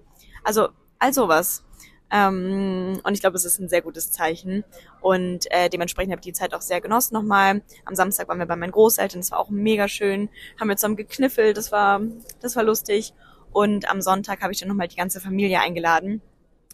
Also, 0.43 0.71
all 0.99 1.13
sowas. 1.13 1.65
Ähm, 2.11 2.99
und 3.05 3.13
ich 3.13 3.21
glaube, 3.21 3.37
es 3.37 3.45
ist 3.45 3.59
ein 3.59 3.69
sehr 3.69 3.83
gutes 3.83 4.11
Zeichen. 4.11 4.65
Und 5.03 5.51
äh, 5.51 5.69
dementsprechend 5.69 6.13
habe 6.13 6.21
ich 6.21 6.33
die 6.33 6.33
Zeit 6.33 6.55
auch 6.55 6.63
sehr 6.63 6.81
genossen 6.81 7.13
nochmal. 7.13 7.61
Am 7.85 7.95
Samstag 7.95 8.27
waren 8.29 8.39
wir 8.39 8.47
bei 8.47 8.57
meinen 8.57 8.73
Großeltern, 8.73 9.21
das 9.21 9.33
war 9.33 9.39
auch 9.39 9.51
mega 9.51 9.87
schön. 9.87 10.31
Haben 10.59 10.69
wir 10.69 10.77
zusammen 10.79 10.97
gekniffelt, 10.97 11.59
das 11.59 11.73
war, 11.73 12.01
das 12.41 12.57
war 12.57 12.63
lustig. 12.63 13.13
Und 13.53 13.91
am 13.91 14.01
Sonntag 14.01 14.43
habe 14.43 14.53
ich 14.53 14.61
dann 14.61 14.69
nochmal 14.69 14.89
die 14.89 14.97
ganze 14.97 15.21
Familie 15.21 15.61
eingeladen. 15.61 16.23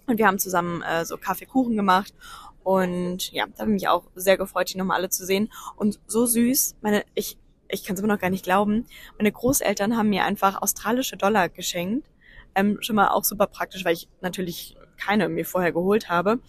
Und 0.06 0.18
wir 0.18 0.26
haben 0.26 0.38
zusammen 0.38 0.82
äh, 0.82 1.04
so 1.04 1.16
Kaffeekuchen 1.16 1.76
gemacht. 1.76 2.14
Und 2.62 3.32
ja, 3.32 3.46
da 3.46 3.60
habe 3.60 3.70
ich 3.70 3.82
mich 3.82 3.88
auch 3.88 4.04
sehr 4.14 4.36
gefreut, 4.36 4.72
die 4.72 4.78
nochmal 4.78 4.98
alle 4.98 5.10
zu 5.10 5.24
sehen. 5.24 5.50
Und 5.76 6.00
so 6.06 6.26
süß, 6.26 6.76
meine, 6.80 7.04
ich, 7.14 7.38
ich 7.68 7.84
kann 7.84 7.94
es 7.94 8.00
immer 8.00 8.12
noch 8.12 8.20
gar 8.20 8.30
nicht 8.30 8.44
glauben. 8.44 8.86
Meine 9.18 9.32
Großeltern 9.32 9.96
haben 9.96 10.08
mir 10.08 10.24
einfach 10.24 10.60
australische 10.60 11.16
Dollar 11.16 11.48
geschenkt. 11.48 12.08
Ähm, 12.54 12.78
schon 12.80 12.96
mal 12.96 13.08
auch 13.08 13.24
super 13.24 13.46
praktisch, 13.46 13.84
weil 13.84 13.94
ich 13.94 14.08
natürlich 14.20 14.76
keine 14.96 15.28
mir 15.28 15.44
vorher 15.44 15.72
geholt 15.72 16.08
habe. 16.08 16.40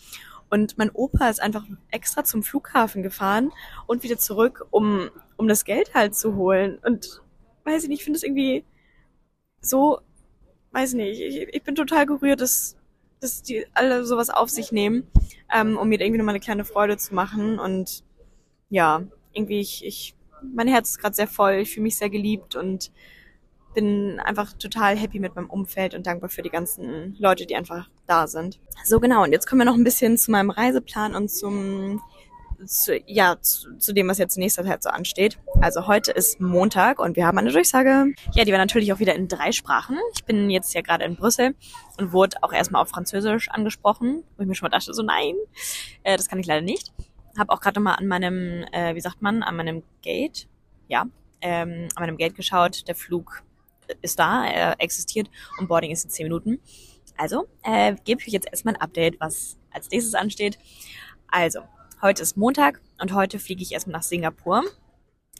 Und 0.49 0.77
mein 0.77 0.89
Opa 0.89 1.29
ist 1.29 1.41
einfach 1.41 1.63
extra 1.91 2.23
zum 2.23 2.43
Flughafen 2.43 3.03
gefahren 3.03 3.51
und 3.85 4.03
wieder 4.03 4.17
zurück, 4.17 4.65
um, 4.71 5.09
um 5.37 5.47
das 5.47 5.63
Geld 5.63 5.93
halt 5.93 6.15
zu 6.15 6.35
holen. 6.35 6.79
Und 6.83 7.21
weiß 7.65 7.83
ich 7.83 7.89
nicht, 7.89 7.99
ich 7.99 8.03
finde 8.03 8.17
es 8.17 8.23
irgendwie 8.23 8.65
so, 9.61 9.99
weiß 10.71 10.93
nicht, 10.93 11.19
ich, 11.19 11.47
ich 11.51 11.63
bin 11.63 11.75
total 11.75 12.05
gerührt, 12.05 12.41
dass, 12.41 12.75
dass 13.19 13.41
die 13.41 13.65
alle 13.73 14.05
sowas 14.05 14.29
auf 14.29 14.49
sich 14.49 14.71
nehmen, 14.71 15.07
ähm, 15.53 15.77
um 15.77 15.89
mir 15.89 15.99
irgendwie 15.99 16.19
nochmal 16.19 16.35
eine 16.35 16.43
kleine 16.43 16.65
Freude 16.65 16.97
zu 16.97 17.13
machen. 17.15 17.59
Und 17.59 18.03
ja, 18.69 19.03
irgendwie, 19.33 19.59
ich, 19.59 19.85
ich 19.85 20.15
mein 20.41 20.67
Herz 20.67 20.91
ist 20.91 20.99
gerade 20.99 21.15
sehr 21.15 21.27
voll, 21.27 21.55
ich 21.55 21.71
fühle 21.71 21.83
mich 21.83 21.97
sehr 21.97 22.09
geliebt 22.09 22.55
und 22.55 22.91
bin 23.73 24.19
einfach 24.19 24.53
total 24.53 24.97
happy 24.97 25.19
mit 25.19 25.35
meinem 25.35 25.49
Umfeld 25.49 25.93
und 25.93 26.07
dankbar 26.07 26.29
für 26.29 26.41
die 26.41 26.49
ganzen 26.49 27.15
Leute, 27.19 27.45
die 27.45 27.55
einfach 27.55 27.89
da 28.07 28.27
sind. 28.27 28.59
So 28.83 28.99
genau, 28.99 29.23
und 29.23 29.31
jetzt 29.31 29.47
kommen 29.47 29.61
wir 29.61 29.65
noch 29.65 29.75
ein 29.75 29.83
bisschen 29.83 30.17
zu 30.17 30.31
meinem 30.31 30.49
Reiseplan 30.49 31.15
und 31.15 31.29
zum 31.29 32.01
zu, 32.65 32.99
ja, 33.05 33.39
zu, 33.41 33.77
zu 33.77 33.93
dem, 33.93 34.07
was 34.07 34.17
jetzt 34.17 34.37
in 34.37 34.41
nächster 34.41 34.63
Zeit 34.63 34.83
so 34.83 34.89
ansteht. 34.89 35.39
Also 35.61 35.87
heute 35.87 36.11
ist 36.11 36.39
Montag 36.39 36.99
und 36.99 37.15
wir 37.15 37.25
haben 37.25 37.37
eine 37.37 37.51
Durchsage. 37.51 38.13
Ja, 38.33 38.43
die 38.43 38.51
war 38.51 38.59
natürlich 38.59 38.91
auch 38.93 38.99
wieder 38.99 39.15
in 39.15 39.27
drei 39.27 39.51
Sprachen. 39.51 39.97
Ich 40.13 40.25
bin 40.25 40.49
jetzt 40.49 40.73
ja 40.73 40.81
gerade 40.81 41.05
in 41.05 41.15
Brüssel 41.15 41.55
und 41.97 42.11
wurde 42.11 42.37
auch 42.41 42.53
erstmal 42.53 42.81
auf 42.81 42.89
Französisch 42.89 43.49
angesprochen, 43.49 44.23
wo 44.35 44.43
ich 44.43 44.47
mir 44.47 44.55
schon 44.55 44.67
mal 44.69 44.77
dachte, 44.77 44.93
so 44.93 45.03
nein, 45.03 45.35
äh, 46.03 46.17
das 46.17 46.27
kann 46.27 46.39
ich 46.39 46.45
leider 46.45 46.61
nicht. 46.61 46.93
Habe 47.37 47.51
auch 47.53 47.61
gerade 47.61 47.79
mal 47.79 47.95
an 47.95 48.07
meinem, 48.07 48.65
äh, 48.71 48.95
wie 48.95 49.01
sagt 49.01 49.21
man, 49.21 49.43
an 49.43 49.55
meinem 49.55 49.83
Gate, 50.01 50.47
ja, 50.87 51.05
ähm, 51.41 51.87
an 51.95 52.03
meinem 52.03 52.17
Gate 52.17 52.35
geschaut. 52.35 52.87
Der 52.87 52.95
Flug 52.95 53.43
ist 54.01 54.19
da, 54.19 54.45
er 54.45 54.75
existiert 54.79 55.29
und 55.57 55.67
Boarding 55.67 55.91
ist 55.91 56.03
in 56.03 56.09
10 56.09 56.25
Minuten. 56.25 56.59
Also, 57.17 57.47
äh, 57.63 57.95
gebe 58.05 58.21
ich 58.21 58.27
euch 58.27 58.33
jetzt 58.33 58.47
erstmal 58.49 58.75
ein 58.75 58.81
Update, 58.81 59.19
was 59.19 59.57
als 59.71 59.89
nächstes 59.89 60.15
ansteht. 60.15 60.57
Also, 61.27 61.61
heute 62.01 62.23
ist 62.23 62.37
Montag 62.37 62.81
und 63.01 63.13
heute 63.13 63.39
fliege 63.39 63.61
ich 63.61 63.73
erstmal 63.73 63.93
nach 63.93 64.03
Singapur. 64.03 64.63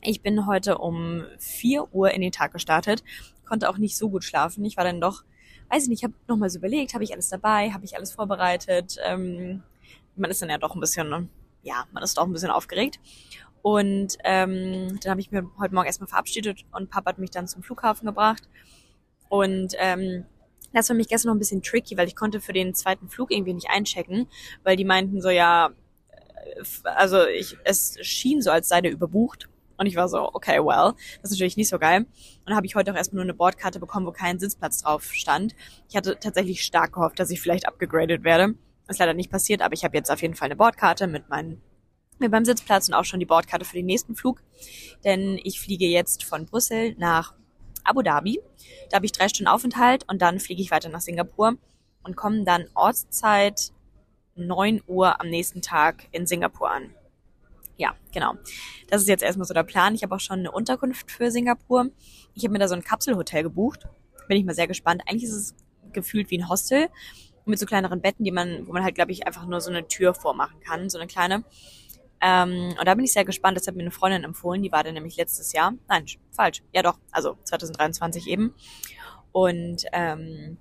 Ich 0.02 0.22
bin 0.22 0.46
heute 0.46 0.78
um 0.78 1.24
4 1.40 1.94
Uhr 1.94 2.12
in 2.12 2.22
den 2.22 2.32
Tag 2.32 2.54
gestartet, 2.54 3.04
konnte 3.48 3.70
auch 3.70 3.78
nicht 3.78 3.98
so 3.98 4.10
gut 4.10 4.24
schlafen. 4.24 4.64
Ich 4.66 4.78
war 4.78 4.84
dann 4.84 5.02
doch, 5.02 5.24
weiß 5.70 5.84
ich 5.84 5.90
nicht, 5.90 6.04
habe 6.04 6.14
nochmal 6.28 6.50
so 6.50 6.60
überlegt, 6.60 6.94
habe 6.94 7.04
ich 7.04 7.14
alles 7.14 7.30
dabei, 7.30 7.72
habe 7.72 7.86
ich 7.86 7.96
alles 7.96 8.12
vorbereitet. 8.12 8.98
Ähm, 9.06 9.64
man 10.16 10.32
ist 10.32 10.42
dann 10.42 10.50
ja 10.50 10.58
doch 10.58 10.76
ein 10.76 10.82
bisschen, 10.82 11.30
ja, 11.64 11.86
man 11.92 12.04
ist 12.04 12.18
doch 12.18 12.26
ein 12.26 12.34
bisschen 12.34 12.52
aufgeregt. 12.52 13.00
Und 13.62 14.18
ähm, 14.24 15.00
dann 15.02 15.12
habe 15.12 15.22
ich 15.22 15.32
mir 15.32 15.50
heute 15.60 15.74
Morgen 15.74 15.88
erstmal 15.88 16.08
verabschiedet 16.08 16.66
und 16.72 16.90
Papa 16.90 17.12
hat 17.12 17.20
mich 17.20 17.32
dann 17.32 17.48
zum 17.48 17.64
Flughafen 17.64 18.06
gebracht. 18.06 18.44
Und 19.30 19.76
ähm, 19.78 20.26
Das 20.74 20.90
war 20.90 20.96
mich 20.96 21.08
gestern 21.08 21.30
noch 21.30 21.36
ein 21.36 21.40
bisschen 21.40 21.62
tricky, 21.62 21.98
weil 21.98 22.08
ich 22.08 22.16
konnte 22.16 22.42
für 22.42 22.54
den 22.54 22.74
zweiten 22.74 23.10
Flug 23.10 23.32
irgendwie 23.32 23.54
nicht 23.54 23.70
einchecken, 23.70 24.28
weil 24.64 24.76
die 24.78 24.86
meinten 24.86 25.22
so, 25.22 25.30
ja, 25.30 25.72
also 26.84 27.26
ich, 27.26 27.58
es 27.64 27.98
schien 28.02 28.42
so, 28.42 28.52
als 28.52 28.70
sei 28.70 28.82
der 28.82 28.92
überbucht. 28.92 29.50
Und 29.78 29.86
ich 29.86 29.96
war 29.96 30.10
so, 30.10 30.34
okay, 30.34 30.60
well, 30.60 30.94
das 31.22 31.32
ist 31.32 31.38
natürlich 31.38 31.56
nicht 31.56 31.70
so 31.70 31.80
geil. 31.80 32.06
Und 32.46 32.54
habe 32.54 32.66
ich 32.66 32.76
heute 32.76 32.92
auch 32.92 32.98
erstmal 32.98 33.24
nur 33.24 33.32
eine 33.32 33.34
Bordkarte 33.34 33.80
bekommen, 33.80 34.06
wo 34.06 34.12
kein 34.12 34.38
Sitzplatz 34.38 34.82
drauf 34.82 35.14
stand. 35.14 35.56
Ich 35.88 35.96
hatte 35.96 36.20
tatsächlich 36.20 36.64
stark 36.64 36.94
gehofft, 36.94 37.18
dass 37.18 37.30
ich 37.30 37.40
vielleicht 37.40 37.66
abgegradet 37.66 38.26
werde. 38.26 38.56
Ist 38.90 39.00
leider 39.00 39.14
nicht 39.14 39.32
passiert, 39.32 39.62
aber 39.62 39.74
ich 39.74 39.86
habe 39.86 39.96
jetzt 39.96 40.12
auf 40.12 40.22
jeden 40.22 40.36
Fall 40.36 40.48
eine 40.48 40.58
Bordkarte 40.58 41.08
mit 41.08 41.30
meinen 41.30 41.62
mit 42.20 42.32
meinem 42.32 42.44
Sitzplatz 42.44 42.90
und 42.90 42.94
auch 42.94 43.06
schon 43.06 43.22
die 43.22 43.26
Bordkarte 43.26 43.64
für 43.64 43.78
den 43.78 43.86
nächsten 43.86 44.16
Flug. 44.16 44.44
Denn 45.06 45.40
ich 45.44 45.62
fliege 45.62 45.86
jetzt 45.86 46.26
von 46.26 46.46
Brüssel 46.46 46.96
nach 46.98 47.34
Abu 47.86 48.02
Dhabi. 48.02 48.42
Da 48.90 48.98
habe 48.98 49.06
ich 49.06 49.14
drei 49.14 49.30
Stunden 49.30 49.48
Aufenthalt 49.48 50.04
und 50.10 50.22
dann 50.22 50.42
fliege 50.42 50.62
ich 50.62 50.72
weiter 50.72 50.90
nach 50.90 51.00
Singapur 51.00 51.54
und 52.04 52.18
komme 52.18 52.44
dann 52.44 52.66
Ortszeit 52.76 53.72
9 54.48 54.82
Uhr 54.88 55.20
am 55.20 55.30
nächsten 55.30 55.62
Tag 55.62 56.08
in 56.12 56.26
Singapur 56.26 56.70
an. 56.72 56.94
Ja, 57.78 57.96
genau. 58.12 58.34
Das 58.90 59.02
ist 59.02 59.08
jetzt 59.08 59.24
erstmal 59.24 59.48
so 59.48 59.54
der 59.54 59.64
Plan. 59.64 59.96
Ich 59.96 60.04
habe 60.04 60.14
auch 60.14 60.20
schon 60.20 60.40
eine 60.40 60.52
Unterkunft 60.52 61.12
für 61.12 61.32
Singapur. 61.32 61.90
Ich 62.34 62.44
habe 62.44 62.52
mir 62.52 62.60
da 62.60 62.68
so 62.68 62.76
ein 62.76 62.84
Kapselhotel 62.84 63.44
gebucht. 63.44 63.88
Bin 64.28 64.38
ich 64.38 64.46
mal 64.46 64.54
sehr 64.54 64.68
gespannt. 64.68 65.04
Eigentlich 65.08 65.24
ist 65.24 65.36
es 65.36 65.56
gefühlt 65.94 66.30
wie 66.30 66.38
ein 66.38 66.50
Hostel 66.50 66.90
mit 67.46 67.58
so 67.58 67.66
kleineren 67.66 68.02
Betten, 68.02 68.24
die 68.24 68.32
man, 68.32 68.68
wo 68.68 68.74
man 68.74 68.84
halt, 68.84 68.96
glaube 68.96 69.12
ich, 69.12 69.26
einfach 69.26 69.46
nur 69.46 69.62
so 69.62 69.70
eine 69.70 69.88
Tür 69.88 70.14
vormachen 70.14 70.60
kann, 70.60 70.90
so 70.90 70.98
eine 70.98 71.08
kleine. 71.08 71.44
Ähm, 72.22 72.76
und 72.78 72.86
da 72.86 72.96
bin 72.96 73.06
ich 73.06 73.14
sehr 73.14 73.26
gespannt. 73.26 73.58
Das 73.58 73.68
hat 73.68 73.76
mir 73.76 73.82
eine 73.82 73.92
Freundin 73.92 74.24
empfohlen. 74.24 74.62
Die 74.62 74.72
war 74.72 74.84
da 74.84 74.92
nämlich 74.92 75.18
letztes 75.18 75.54
Jahr. 75.54 75.74
Nein, 75.88 76.06
falsch. 76.32 76.62
Ja 76.74 76.84
doch. 76.84 77.00
Also 77.12 77.38
2023 77.44 78.28
eben. 78.28 78.54
Und 79.32 79.86
ähm, 79.94 80.58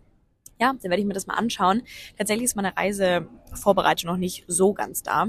ja, 0.61 0.73
dann 0.73 0.91
werde 0.91 1.01
ich 1.01 1.07
mir 1.07 1.15
das 1.15 1.27
mal 1.27 1.35
anschauen. 1.35 1.83
Tatsächlich 2.17 2.45
ist 2.45 2.57
meine 2.57 2.77
Reisevorbereitung 2.77 4.11
noch 4.11 4.17
nicht 4.17 4.45
so 4.47 4.73
ganz 4.73 5.03
da. 5.03 5.29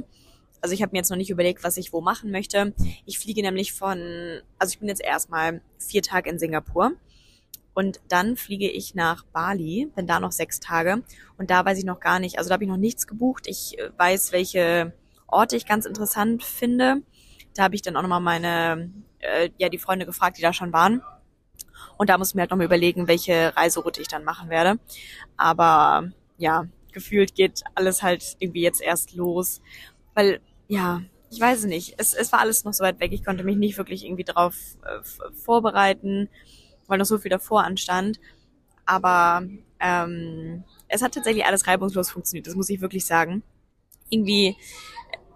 Also 0.62 0.74
ich 0.74 0.82
habe 0.82 0.92
mir 0.92 1.00
jetzt 1.00 1.10
noch 1.10 1.18
nicht 1.18 1.30
überlegt, 1.30 1.64
was 1.64 1.78
ich 1.78 1.94
wo 1.94 2.02
machen 2.02 2.32
möchte. 2.32 2.74
Ich 3.06 3.20
fliege 3.20 3.42
nämlich 3.42 3.74
von, 3.74 4.42
also 4.58 4.72
ich 4.72 4.80
bin 4.80 4.90
jetzt 4.90 5.02
erstmal 5.02 5.62
vier 5.78 6.02
Tage 6.02 6.30
in 6.30 6.40
Singapur 6.40 6.92
und 7.74 8.02
dann 8.10 8.36
fliege 8.36 8.70
ich 8.70 8.96
nach 8.96 9.24
Bali, 9.24 9.90
bin 9.96 10.06
da 10.06 10.20
noch 10.20 10.34
sechs 10.34 10.60
Tage 10.60 11.04
und 11.38 11.50
da 11.50 11.64
weiß 11.64 11.78
ich 11.78 11.86
noch 11.86 12.00
gar 12.00 12.20
nicht, 12.20 12.38
also 12.38 12.50
da 12.50 12.56
habe 12.56 12.66
ich 12.66 12.70
noch 12.70 12.78
nichts 12.78 13.08
gebucht. 13.08 13.48
Ich 13.48 13.78
weiß, 13.98 14.34
welche 14.34 14.94
Orte 15.28 15.56
ich 15.56 15.66
ganz 15.66 15.86
interessant 15.86 16.44
finde. 16.44 17.04
Da 17.56 17.64
habe 17.64 17.76
ich 17.76 17.82
dann 17.82 17.96
auch 17.96 18.02
nochmal 18.02 18.20
meine, 18.20 18.92
äh, 19.20 19.50
ja, 19.58 19.70
die 19.70 19.78
Freunde 19.78 20.06
gefragt, 20.06 20.38
die 20.38 20.42
da 20.42 20.54
schon 20.54 20.74
waren. 20.74 21.02
Und 21.98 22.10
da 22.10 22.18
muss 22.18 22.30
ich 22.30 22.36
mir 22.36 22.42
halt 22.42 22.52
nochmal 22.52 22.66
überlegen, 22.66 23.08
welche 23.08 23.56
Reiseroute 23.56 24.02
ich 24.02 24.08
dann 24.08 24.24
machen 24.24 24.50
werde. 24.50 24.80
Aber 25.38 26.12
ja, 26.38 26.68
gefühlt 26.92 27.36
geht 27.36 27.64
alles 27.76 28.02
halt 28.04 28.38
irgendwie 28.40 28.62
jetzt 28.62 28.82
erst 28.82 29.14
los. 29.14 29.62
Weil, 30.14 30.42
ja, 30.68 31.02
ich 31.30 31.40
weiß 31.40 31.66
nicht. 31.66 31.96
Es, 31.98 32.14
es 32.14 32.32
war 32.32 32.40
alles 32.40 32.64
noch 32.64 32.74
so 32.74 32.84
weit 32.84 33.00
weg. 33.00 33.12
Ich 33.12 33.24
konnte 33.24 33.44
mich 33.44 33.58
nicht 33.58 33.78
wirklich 33.78 34.06
irgendwie 34.06 34.24
drauf 34.24 34.56
äh, 34.84 35.34
vorbereiten, 35.34 36.30
weil 36.88 36.98
noch 36.98 37.06
so 37.06 37.18
viel 37.18 37.32
davor 37.32 37.64
anstand. 37.64 38.20
Aber 38.86 39.44
ähm, 39.80 40.64
es 40.88 41.02
hat 41.02 41.14
tatsächlich 41.14 41.46
alles 41.46 41.68
reibungslos 41.68 42.10
funktioniert, 42.10 42.48
das 42.48 42.56
muss 42.56 42.70
ich 42.70 42.82
wirklich 42.82 43.06
sagen. 43.06 43.44
Irgendwie 44.10 44.58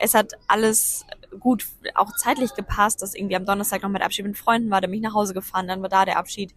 es 0.03 0.13
hat 0.13 0.33
alles 0.47 1.05
gut 1.39 1.65
auch 1.95 2.11
zeitlich 2.15 2.53
gepasst, 2.53 3.01
dass 3.01 3.15
irgendwie 3.15 3.35
am 3.35 3.45
Donnerstag 3.45 3.81
noch 3.83 3.89
mit 3.89 4.01
Abschied 4.01 4.25
mit 4.25 4.37
Freunden 4.37 4.69
war, 4.69 4.81
der 4.81 4.89
mich 4.89 5.01
nach 5.01 5.13
Hause 5.13 5.33
gefahren, 5.33 5.67
dann 5.67 5.81
war 5.81 5.89
da 5.89 6.05
der 6.05 6.17
Abschied. 6.17 6.53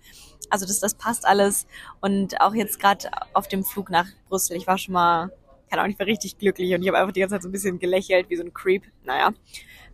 Also 0.50 0.66
das, 0.66 0.80
das 0.80 0.94
passt 0.94 1.26
alles. 1.26 1.66
Und 2.00 2.40
auch 2.40 2.54
jetzt 2.54 2.78
gerade 2.78 3.10
auf 3.32 3.48
dem 3.48 3.64
Flug 3.64 3.90
nach 3.90 4.06
Brüssel, 4.28 4.56
ich 4.56 4.66
war 4.66 4.78
schon 4.78 4.94
mal, 4.94 5.30
keine 5.68 5.82
Ahnung, 5.82 5.92
ich 5.92 5.98
war 5.98 6.06
richtig 6.06 6.38
glücklich 6.38 6.74
und 6.74 6.82
ich 6.82 6.88
habe 6.88 6.98
einfach 6.98 7.12
die 7.12 7.20
ganze 7.20 7.34
Zeit 7.34 7.42
so 7.42 7.48
ein 7.48 7.52
bisschen 7.52 7.78
gelächelt, 7.78 8.30
wie 8.30 8.36
so 8.36 8.44
ein 8.44 8.54
Creep. 8.54 8.84
Naja. 9.04 9.32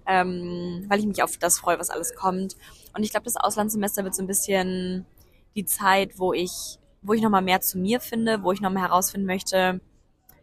Ähm, 0.07 0.85
weil 0.89 0.99
ich 0.99 1.07
mich 1.07 1.23
auf 1.23 1.37
das 1.37 1.59
freue, 1.59 1.79
was 1.79 1.91
alles 1.91 2.15
kommt. 2.15 2.57
Und 2.95 3.05
ich 3.05 3.11
glaube, 3.11 3.25
das 3.25 3.37
Auslandssemester 3.37 4.03
wird 4.05 4.15
so 4.15 4.23
ein 4.23 4.27
bisschen 4.27 5.07
die 5.55 5.65
Zeit, 5.65 6.19
wo 6.19 6.33
ich, 6.33 6.79
wo 7.03 7.13
ich 7.13 7.23
nochmal 7.23 7.43
mehr 7.43 7.61
zu 7.61 7.79
mir 7.79 8.01
finde, 8.01 8.43
wo 8.43 8.53
ich 8.53 8.61
nochmal 8.61 8.83
herausfinden 8.83 9.27
möchte, 9.27 9.81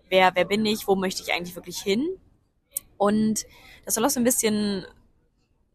wer, 0.10 0.32
wer 0.34 0.46
bin 0.46 0.66
ich, 0.66 0.88
wo 0.88 0.96
möchte 0.96 1.22
ich 1.22 1.34
eigentlich 1.34 1.56
wirklich 1.56 1.82
hin 1.82 2.08
und 3.00 3.46
das 3.90 3.96
soll 3.96 4.06
auch 4.06 4.12
so 4.12 4.20
ein 4.20 4.24
bisschen 4.24 4.86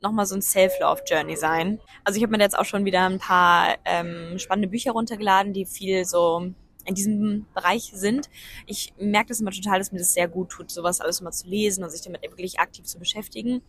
nochmal 0.00 0.24
so 0.24 0.36
ein 0.36 0.42
Self-Love-Journey 0.42 1.34
sein. 1.34 1.80
Also 2.04 2.16
ich 2.16 2.22
habe 2.22 2.30
mir 2.30 2.40
jetzt 2.40 2.56
auch 2.56 2.64
schon 2.64 2.84
wieder 2.84 3.04
ein 3.06 3.18
paar 3.18 3.74
ähm, 3.84 4.38
spannende 4.38 4.68
Bücher 4.68 4.92
runtergeladen, 4.92 5.52
die 5.52 5.64
viel 5.64 6.04
so 6.04 6.52
in 6.84 6.94
diesem 6.94 7.46
Bereich 7.54 7.90
sind. 7.92 8.30
Ich 8.66 8.94
merke 8.98 9.30
das 9.30 9.40
immer 9.40 9.50
total, 9.50 9.80
dass 9.80 9.90
mir 9.90 9.98
das 9.98 10.14
sehr 10.14 10.28
gut 10.28 10.50
tut, 10.50 10.70
sowas 10.70 11.00
alles 11.00 11.22
mal 11.22 11.32
zu 11.32 11.48
lesen 11.48 11.82
und 11.82 11.90
sich 11.90 12.02
damit 12.02 12.22
wirklich 12.22 12.60
aktiv 12.60 12.84
zu 12.84 13.00
beschäftigen. 13.00 13.62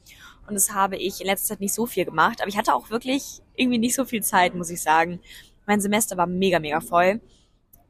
Und 0.46 0.54
das 0.54 0.72
habe 0.72 0.96
ich 0.96 1.22
in 1.22 1.26
letzter 1.26 1.56
Zeit 1.56 1.60
nicht 1.60 1.74
so 1.74 1.88
viel 1.88 2.06
gemacht, 2.06 2.40
aber 2.40 2.50
ich 2.50 2.58
hatte 2.58 2.76
auch 2.76 2.92
wirklich 2.92 3.42
irgendwie 3.56 3.80
nicht 3.80 3.96
so 3.96 4.06
viel 4.06 4.22
Zeit, 4.22 4.54
muss 4.54 4.70
ich 4.70 4.80
sagen. 4.80 5.22
Mein 5.66 5.82
Semester 5.82 6.18
war 6.18 6.28
mega, 6.28 6.60
mega 6.60 6.82
voll. 6.82 7.20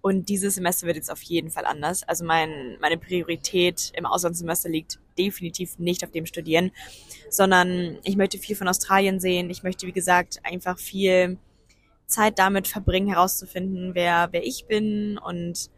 Und 0.05 0.29
dieses 0.29 0.53
Semester 0.53 0.85
wird 0.85 0.97
jetzt 0.97 1.09
auf 1.09 1.23
jeden 1.23 1.49
Fall 1.49 1.65
anders. 1.65 2.03
Also 2.03 2.25
mein, 2.25 2.77
meine 2.79 2.95
Priorität 2.99 3.91
im 3.95 4.05
Auslandssemester 4.05 4.69
liegt 4.69 4.99
definitiv 5.17 5.79
nicht 5.79 6.03
auf 6.03 6.11
dem 6.11 6.27
Studieren, 6.27 6.69
sondern 7.31 7.97
ich 8.03 8.15
möchte 8.15 8.37
viel 8.37 8.55
von 8.55 8.67
Australien 8.67 9.19
sehen. 9.19 9.49
Ich 9.49 9.63
möchte, 9.63 9.87
wie 9.87 9.91
gesagt, 9.91 10.41
einfach 10.43 10.77
viel 10.77 11.39
Zeit 12.05 12.37
damit 12.37 12.67
verbringen, 12.67 13.07
herauszufinden, 13.07 13.95
wer, 13.95 14.27
wer 14.29 14.45
ich 14.45 14.67
bin 14.67 15.17
und 15.17 15.71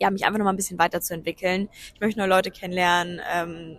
ja, 0.00 0.10
mich 0.10 0.24
einfach 0.24 0.38
noch 0.38 0.44
mal 0.44 0.52
ein 0.52 0.56
bisschen 0.56 0.80
weiterzuentwickeln. 0.80 1.68
Ich 1.94 2.00
möchte 2.00 2.18
nur 2.18 2.26
Leute 2.26 2.50
kennenlernen, 2.50 3.20
ähm, 3.32 3.78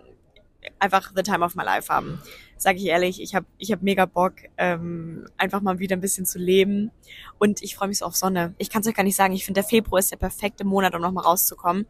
einfach 0.78 1.12
the 1.14 1.22
time 1.22 1.44
of 1.44 1.54
my 1.54 1.64
life 1.64 1.92
haben. 1.92 2.20
Sage 2.56 2.78
ich 2.78 2.86
ehrlich, 2.86 3.22
ich 3.22 3.34
habe 3.34 3.46
ich 3.58 3.72
hab 3.72 3.82
mega 3.82 4.04
Bock, 4.04 4.34
ähm, 4.56 5.26
einfach 5.36 5.60
mal 5.60 5.78
wieder 5.78 5.96
ein 5.96 6.00
bisschen 6.00 6.26
zu 6.26 6.38
leben. 6.38 6.90
Und 7.38 7.62
ich 7.62 7.74
freue 7.74 7.88
mich 7.88 7.98
so 7.98 8.04
auf 8.04 8.16
Sonne. 8.16 8.54
Ich 8.58 8.70
kann 8.70 8.82
es 8.82 8.88
euch 8.88 8.94
gar 8.94 9.02
nicht 9.02 9.16
sagen. 9.16 9.34
Ich 9.34 9.44
finde, 9.44 9.60
der 9.60 9.68
Februar 9.68 9.98
ist 9.98 10.10
der 10.10 10.16
perfekte 10.16 10.64
Monat, 10.64 10.94
um 10.94 11.00
nochmal 11.00 11.24
rauszukommen. 11.24 11.86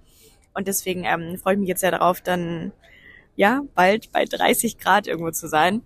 Und 0.54 0.68
deswegen 0.68 1.04
ähm, 1.04 1.38
freue 1.38 1.54
ich 1.54 1.60
mich 1.60 1.68
jetzt 1.68 1.80
sehr 1.80 1.90
darauf, 1.90 2.20
dann 2.20 2.72
ja 3.36 3.62
bald 3.74 4.12
bei 4.12 4.24
30 4.24 4.78
Grad 4.78 5.06
irgendwo 5.06 5.30
zu 5.30 5.48
sein. 5.48 5.82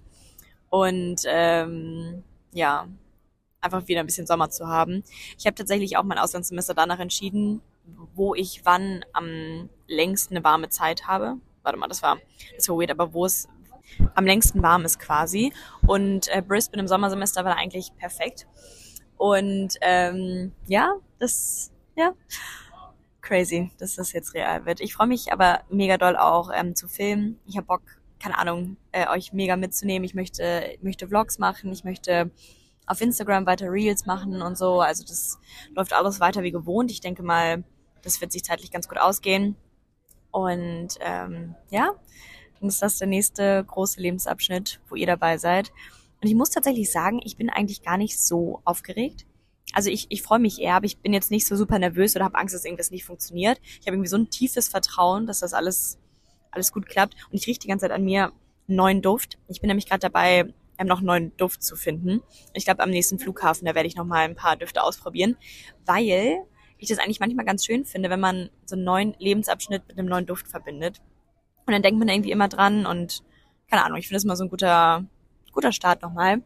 Und 0.71 1.23
ähm, 1.27 2.25
ja, 2.53 2.89
einfach 3.61 3.89
wieder 3.89 4.01
ein 4.01 4.07
bisschen 4.07 4.27
Sommer 4.27 4.51
zu 4.51 4.69
haben. 4.69 5.03
Ich 5.39 5.47
habe 5.47 5.55
tatsächlich 5.55 5.97
auch 5.97 6.05
mein 6.05 6.19
Auslandssemester 6.19 6.75
danach 6.75 7.01
entschieden, 7.01 7.61
wo 8.15 8.35
ich 8.35 8.63
wann 8.65 9.05
am 9.13 9.69
längsten 9.87 10.37
eine 10.37 10.45
warme 10.45 10.69
Zeit 10.69 11.07
habe. 11.07 11.37
Warte 11.65 11.79
mal, 11.79 11.89
das 11.89 12.03
war, 12.03 12.19
das 12.57 12.69
war 12.69 12.77
weird, 12.79 12.93
aber 12.93 13.13
wo 13.13 13.27
es 13.27 13.49
am 14.15 14.25
längsten 14.25 14.63
warm 14.63 14.85
ist 14.85 15.01
quasi. 15.01 15.53
Und 15.87 16.29
äh, 16.29 16.43
Brisbane 16.43 16.83
im 16.83 16.89
Sommersemester 16.89 17.45
war 17.45 17.57
eigentlich 17.57 17.95
perfekt. 17.97 18.47
Und 19.17 19.75
ähm, 19.81 20.53
ja, 20.67 20.95
das, 21.19 21.73
ja, 21.97 22.13
crazy, 23.21 23.71
dass 23.79 23.97
das 23.97 24.13
jetzt 24.13 24.35
real 24.35 24.67
wird. 24.67 24.81
Ich 24.81 24.95
freue 24.95 25.07
mich 25.07 25.33
aber 25.33 25.63
mega 25.71 25.97
doll 25.97 26.17
auch 26.17 26.51
ähm, 26.55 26.75
zu 26.77 26.89
filmen. 26.89 27.41
Ich 27.47 27.57
habe 27.57 27.67
Bock, 27.67 27.83
keine 28.21 28.39
Ahnung, 28.39 28.77
äh, 28.93 29.09
euch 29.09 29.33
mega 29.33 29.57
mitzunehmen. 29.57 30.05
Ich 30.05 30.15
möchte, 30.15 30.77
möchte 30.83 31.09
Vlogs 31.09 31.39
machen, 31.39 31.73
ich 31.73 31.85
möchte 31.85 32.31
auf 32.87 33.01
Instagram 33.01 33.47
weiter 33.47 33.71
Reels 33.71 34.07
machen 34.07 34.43
und 34.43 34.59
so. 34.59 34.81
Also 34.81 35.05
das 35.05 35.39
läuft 35.75 35.93
alles 35.95 36.21
weiter 36.21 36.43
wie 36.43 36.51
gewohnt. 36.51 36.91
Ich 36.91 37.01
denke 37.01 37.23
mal, 37.23 37.65
das 38.03 38.21
wird 38.21 38.33
sich 38.33 38.45
zeitlich 38.45 38.71
ganz 38.71 38.89
gut 38.89 38.99
ausgehen. 38.99 39.57
Und 40.35 40.99
ähm, 41.01 41.55
ja, 41.71 41.93
dann 42.59 42.69
ist 42.69 42.83
das 42.83 42.99
der 42.99 43.07
nächste 43.07 43.65
große 43.65 44.01
Lebensabschnitt, 44.01 44.81
wo 44.89 44.97
ihr 44.97 45.07
dabei 45.07 45.39
seid. 45.39 45.73
Und 46.21 46.29
ich 46.29 46.35
muss 46.35 46.51
tatsächlich 46.51 46.91
sagen, 46.91 47.21
ich 47.25 47.37
bin 47.37 47.51
eigentlich 47.51 47.83
gar 47.83 47.97
nicht 47.97 48.19
so 48.19 48.61
aufgeregt 48.65 49.27
also 49.75 49.91
ich, 49.91 50.07
ich 50.11 50.23
freue 50.23 50.39
mich 50.39 50.61
eher, 50.61 50.77
aber 50.77 50.87
ich 50.87 50.99
bin 50.99 51.13
jetzt 51.13 51.31
nicht 51.31 51.47
so 51.47 51.57
super 51.57 51.79
nervös 51.79 52.15
oder 52.15 52.25
habe 52.25 52.39
Angst, 52.39 52.55
dass 52.55 52.65
irgendwas 52.65 52.91
nicht 52.91 53.05
funktioniert. 53.05 53.61
Ich 53.65 53.87
habe 53.87 53.97
irgendwie 53.97 54.09
so 54.09 54.17
ein 54.17 54.31
tiefes 54.31 54.69
Vertrauen, 54.69 55.27
dass 55.27 55.41
das 55.41 55.53
alles, 55.53 55.99
alles 56.53 56.73
gut 56.73 56.87
klappt. 56.87 57.15
Und 57.31 57.35
ich 57.35 57.47
rieche 57.47 57.59
die 57.59 57.69
ganze 57.69 57.85
Zeit 57.85 57.93
an 57.93 58.05
mir 58.05 58.27
einen 58.69 58.77
neuen 58.77 59.03
Duft. 59.03 59.39
Ich 59.49 59.61
bin 59.61 59.69
nämlich 59.69 59.89
gerade 59.89 60.01
dabei, 60.01 60.53
ähm, 60.79 60.87
noch 60.87 60.99
einen 60.99 61.07
neuen 61.07 61.37
Duft 61.37 61.63
zu 61.63 61.77
finden. 61.77 62.23
Ich 62.53 62.65
glaube, 62.65 62.83
am 62.83 62.91
nächsten 62.91 63.19
Flughafen, 63.19 63.67
da 63.67 63.75
werde 63.75 63.89
ich 63.89 63.97
noch 63.97 64.05
mal 64.05 64.25
ein 64.25 64.37
paar 64.37 64.57
Düfte 64.57 64.83
ausprobieren, 64.83 65.37
weil 65.87 66.45
ich 66.85 66.91
das 66.91 66.99
eigentlich 66.99 67.21
manchmal 67.21 67.45
ganz 67.45 67.65
schön 67.65 67.85
finde, 67.85 68.11
wenn 68.11 68.21
man 68.21 68.51
so 68.65 68.77
einen 68.77 68.85
neuen 68.85 69.15
Lebensabschnitt 69.19 69.83
mit 69.89 69.99
einem 69.99 70.09
neuen 70.09 70.27
Duft 70.27 70.49
verbindet. 70.49 71.01
Und 71.67 71.73
dann 71.73 71.83
denkt 71.83 71.99
man 71.99 72.09
irgendwie 72.09 72.31
immer 72.31 72.49
dran 72.49 72.87
und 72.87 73.23
keine 73.71 73.85
Ahnung, 73.85 73.99
ich 73.99 74.09
finde 74.09 74.17
das 74.17 74.25
mal 74.25 74.37
so 74.37 74.45
ein 74.45 74.51
guter, 74.51 75.05
guter 75.53 75.73
Start 75.73 76.03
nochmal. 76.03 76.43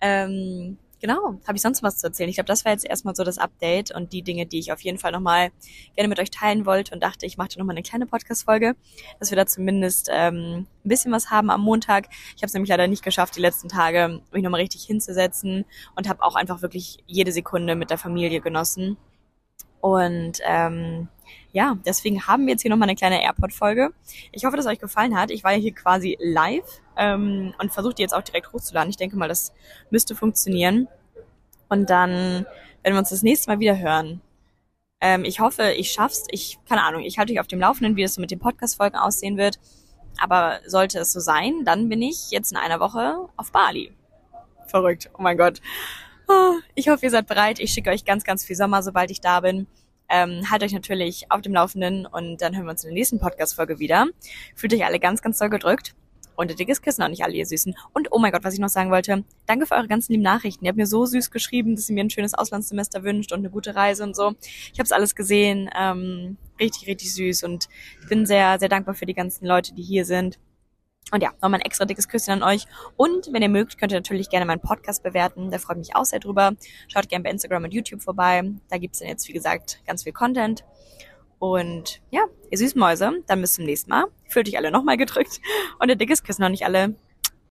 Ähm, 0.00 0.78
genau, 1.00 1.40
habe 1.46 1.56
ich 1.56 1.62
sonst 1.62 1.82
was 1.82 1.98
zu 1.98 2.06
erzählen? 2.06 2.30
Ich 2.30 2.36
glaube, 2.36 2.46
das 2.46 2.64
war 2.64 2.72
jetzt 2.72 2.84
erstmal 2.84 3.14
so 3.14 3.24
das 3.24 3.38
Update 3.38 3.94
und 3.94 4.12
die 4.12 4.22
Dinge, 4.22 4.46
die 4.46 4.58
ich 4.58 4.72
auf 4.72 4.80
jeden 4.80 4.98
Fall 4.98 5.12
nochmal 5.12 5.50
gerne 5.94 6.08
mit 6.08 6.18
euch 6.18 6.30
teilen 6.30 6.64
wollte 6.64 6.94
und 6.94 7.02
dachte, 7.02 7.26
ich 7.26 7.36
mache 7.36 7.58
nochmal 7.58 7.74
eine 7.74 7.82
kleine 7.82 8.06
Podcast-Folge, 8.06 8.74
dass 9.18 9.30
wir 9.30 9.36
da 9.36 9.46
zumindest 9.46 10.08
ähm, 10.10 10.66
ein 10.84 10.88
bisschen 10.88 11.12
was 11.12 11.30
haben 11.30 11.50
am 11.50 11.60
Montag. 11.62 12.08
Ich 12.36 12.42
habe 12.42 12.46
es 12.46 12.54
nämlich 12.54 12.70
leider 12.70 12.86
nicht 12.86 13.02
geschafft, 13.02 13.36
die 13.36 13.40
letzten 13.40 13.68
Tage 13.68 14.20
mich 14.32 14.42
nochmal 14.42 14.60
richtig 14.60 14.84
hinzusetzen 14.84 15.64
und 15.96 16.08
habe 16.08 16.22
auch 16.22 16.36
einfach 16.36 16.62
wirklich 16.62 16.98
jede 17.06 17.32
Sekunde 17.32 17.74
mit 17.74 17.90
der 17.90 17.98
Familie 17.98 18.40
genossen. 18.40 18.96
Und 19.82 20.38
ähm, 20.46 21.08
ja, 21.50 21.76
deswegen 21.84 22.26
haben 22.28 22.46
wir 22.46 22.52
jetzt 22.52 22.62
hier 22.62 22.70
nochmal 22.70 22.88
eine 22.88 22.96
kleine 22.96 23.20
AirPod-Folge. 23.20 23.90
Ich 24.30 24.44
hoffe, 24.44 24.56
dass 24.56 24.64
es 24.64 24.70
euch 24.70 24.78
gefallen 24.78 25.18
hat. 25.18 25.32
Ich 25.32 25.42
war 25.42 25.52
ja 25.52 25.58
hier 25.58 25.74
quasi 25.74 26.16
live 26.20 26.80
ähm, 26.96 27.52
und 27.58 27.72
versuche 27.72 27.94
die 27.94 28.02
jetzt 28.02 28.14
auch 28.14 28.22
direkt 28.22 28.52
hochzuladen. 28.52 28.90
Ich 28.90 28.96
denke 28.96 29.16
mal, 29.16 29.28
das 29.28 29.52
müsste 29.90 30.14
funktionieren. 30.14 30.86
Und 31.68 31.90
dann 31.90 32.46
werden 32.82 32.94
wir 32.94 32.98
uns 32.98 33.10
das 33.10 33.24
nächste 33.24 33.50
Mal 33.50 33.58
wieder 33.58 33.76
hören. 33.76 34.20
Ähm, 35.00 35.24
ich 35.24 35.40
hoffe, 35.40 35.72
ich 35.72 35.90
schaff's. 35.90 36.26
Ich, 36.30 36.60
keine 36.68 36.84
Ahnung, 36.84 37.02
ich 37.02 37.18
halte 37.18 37.32
euch 37.32 37.40
auf 37.40 37.48
dem 37.48 37.58
Laufenden, 37.58 37.96
wie 37.96 38.04
es 38.04 38.14
so 38.14 38.20
mit 38.20 38.30
den 38.30 38.38
Podcast-Folgen 38.38 38.96
aussehen 38.96 39.36
wird. 39.36 39.58
Aber 40.20 40.60
sollte 40.64 41.00
es 41.00 41.12
so 41.12 41.18
sein, 41.18 41.64
dann 41.64 41.88
bin 41.88 42.02
ich 42.02 42.30
jetzt 42.30 42.52
in 42.52 42.56
einer 42.56 42.78
Woche 42.78 43.28
auf 43.36 43.50
Bali. 43.50 43.92
Verrückt. 44.68 45.10
Oh 45.18 45.22
mein 45.22 45.36
Gott. 45.36 45.60
Oh, 46.28 46.54
ich 46.74 46.88
hoffe, 46.88 47.04
ihr 47.06 47.10
seid 47.10 47.26
bereit. 47.26 47.58
Ich 47.58 47.72
schicke 47.72 47.90
euch 47.90 48.04
ganz, 48.04 48.24
ganz 48.24 48.44
viel 48.44 48.56
Sommer, 48.56 48.82
sobald 48.82 49.10
ich 49.10 49.20
da 49.20 49.40
bin. 49.40 49.66
Ähm, 50.08 50.50
halt 50.50 50.62
euch 50.62 50.72
natürlich 50.72 51.26
auf 51.30 51.40
dem 51.40 51.54
Laufenden 51.54 52.06
und 52.06 52.42
dann 52.42 52.54
hören 52.54 52.66
wir 52.66 52.72
uns 52.72 52.84
in 52.84 52.88
der 52.88 52.94
nächsten 52.94 53.18
Podcast-Folge 53.18 53.78
wieder. 53.78 54.06
Fühlt 54.54 54.74
euch 54.74 54.84
alle 54.84 55.00
ganz, 55.00 55.22
ganz 55.22 55.38
doll 55.38 55.48
gedrückt. 55.48 55.94
Und 56.34 56.50
ein 56.50 56.56
dickes 56.56 56.80
Kissen 56.80 57.02
auch 57.02 57.08
nicht 57.08 57.22
alle, 57.24 57.34
ihr 57.34 57.46
Süßen. 57.46 57.74
Und 57.92 58.08
oh 58.10 58.18
mein 58.18 58.32
Gott, 58.32 58.42
was 58.44 58.54
ich 58.54 58.60
noch 58.60 58.68
sagen 58.68 58.90
wollte. 58.90 59.24
Danke 59.46 59.66
für 59.66 59.74
eure 59.74 59.88
ganzen 59.88 60.12
lieben 60.12 60.22
Nachrichten. 60.22 60.64
Ihr 60.64 60.70
habt 60.70 60.78
mir 60.78 60.86
so 60.86 61.04
süß 61.04 61.30
geschrieben, 61.30 61.76
dass 61.76 61.88
ihr 61.88 61.94
mir 61.94 62.04
ein 62.04 62.10
schönes 62.10 62.34
Auslandssemester 62.34 63.02
wünscht 63.02 63.32
und 63.32 63.40
eine 63.40 63.50
gute 63.50 63.74
Reise 63.74 64.02
und 64.02 64.16
so. 64.16 64.34
Ich 64.72 64.78
habe 64.78 64.84
es 64.84 64.92
alles 64.92 65.14
gesehen. 65.14 65.70
Ähm, 65.78 66.38
richtig, 66.58 66.88
richtig 66.88 67.14
süß. 67.14 67.42
Und 67.44 67.68
ich 68.00 68.08
bin 68.08 68.24
sehr, 68.26 68.58
sehr 68.58 68.68
dankbar 68.68 68.94
für 68.94 69.06
die 69.06 69.14
ganzen 69.14 69.46
Leute, 69.46 69.74
die 69.74 69.82
hier 69.82 70.04
sind. 70.04 70.38
Und 71.10 71.22
ja, 71.22 71.30
nochmal 71.42 71.60
ein 71.60 71.66
extra 71.66 71.84
dickes 71.84 72.08
Küsschen 72.08 72.32
an 72.32 72.42
euch. 72.42 72.64
Und 72.96 73.32
wenn 73.32 73.42
ihr 73.42 73.48
mögt, 73.48 73.78
könnt 73.78 73.92
ihr 73.92 73.98
natürlich 73.98 74.30
gerne 74.30 74.46
meinen 74.46 74.60
Podcast 74.60 75.02
bewerten. 75.02 75.50
Da 75.50 75.58
freut 75.58 75.76
mich 75.76 75.94
auch 75.94 76.04
sehr 76.04 76.20
drüber. 76.20 76.52
Schaut 76.88 77.08
gerne 77.08 77.24
bei 77.24 77.30
Instagram 77.30 77.64
und 77.64 77.74
YouTube 77.74 78.02
vorbei. 78.02 78.42
Da 78.70 78.78
gibt's 78.78 79.00
dann 79.00 79.08
jetzt, 79.08 79.28
wie 79.28 79.32
gesagt, 79.32 79.80
ganz 79.86 80.04
viel 80.04 80.12
Content. 80.12 80.64
Und 81.38 82.00
ja, 82.10 82.22
ihr 82.50 82.58
süßen 82.58 82.78
Mäuse, 82.78 83.10
dann 83.26 83.40
bis 83.40 83.54
zum 83.54 83.64
nächsten 83.64 83.90
Mal. 83.90 84.04
Fühlt 84.28 84.48
euch 84.48 84.56
alle 84.56 84.70
nochmal 84.70 84.96
gedrückt. 84.96 85.40
Und 85.80 85.90
ein 85.90 85.98
dickes 85.98 86.22
Küssen 86.22 86.42
noch 86.42 86.48
nicht 86.48 86.64
alle. 86.64 86.94